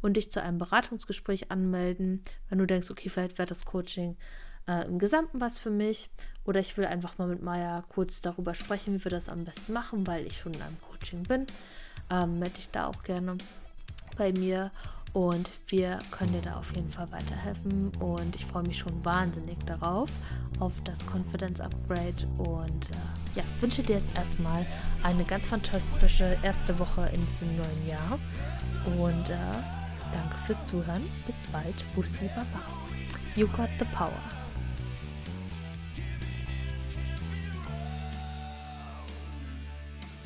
und 0.00 0.16
dich 0.16 0.32
zu 0.32 0.42
einem 0.42 0.58
Beratungsgespräch 0.58 1.52
anmelden, 1.52 2.24
wenn 2.48 2.58
du 2.58 2.66
denkst, 2.66 2.90
okay, 2.90 3.08
vielleicht 3.08 3.38
wäre 3.38 3.48
das 3.48 3.64
Coaching 3.64 4.16
äh, 4.68 4.86
im 4.86 4.98
Gesamten 4.98 5.40
was 5.40 5.58
für 5.58 5.70
mich 5.70 6.10
oder 6.44 6.60
ich 6.60 6.76
will 6.76 6.86
einfach 6.86 7.18
mal 7.18 7.28
mit 7.28 7.42
Maya 7.42 7.82
kurz 7.88 8.20
darüber 8.20 8.54
sprechen, 8.54 8.94
wie 8.94 9.04
wir 9.04 9.10
das 9.10 9.28
am 9.28 9.44
besten 9.44 9.72
machen, 9.72 10.06
weil 10.06 10.26
ich 10.26 10.38
schon 10.38 10.54
in 10.54 10.62
einem 10.62 10.80
Coaching 10.80 11.22
bin. 11.24 11.46
Ähm, 12.10 12.38
melde 12.38 12.56
dich 12.56 12.70
da 12.70 12.86
auch 12.86 13.02
gerne 13.02 13.38
bei 14.16 14.32
mir 14.32 14.70
und 15.12 15.50
wir 15.68 15.98
können 16.10 16.32
dir 16.32 16.40
da 16.40 16.56
auf 16.56 16.74
jeden 16.74 16.88
Fall 16.88 17.10
weiterhelfen. 17.12 17.92
Und 18.00 18.34
ich 18.34 18.46
freue 18.46 18.62
mich 18.62 18.78
schon 18.78 19.04
wahnsinnig 19.04 19.58
darauf, 19.66 20.08
auf 20.58 20.72
das 20.84 20.98
Confidence 21.06 21.60
Upgrade. 21.60 22.26
Und 22.38 22.90
äh, 22.90 23.38
ja, 23.38 23.44
wünsche 23.60 23.82
dir 23.82 23.96
jetzt 23.96 24.14
erstmal 24.14 24.64
eine 25.02 25.24
ganz 25.24 25.46
fantastische 25.46 26.38
erste 26.42 26.78
Woche 26.78 27.10
in 27.12 27.20
diesem 27.26 27.56
neuen 27.56 27.86
Jahr. 27.86 28.18
Und 28.98 29.30
äh, 29.30 29.36
danke 30.14 30.36
fürs 30.46 30.64
Zuhören. 30.64 31.02
Bis 31.26 31.44
bald. 31.52 31.84
Bussi 31.94 32.28
Baba. 32.28 32.62
You 33.36 33.46
got 33.48 33.68
the 33.78 33.86
power. 33.94 34.41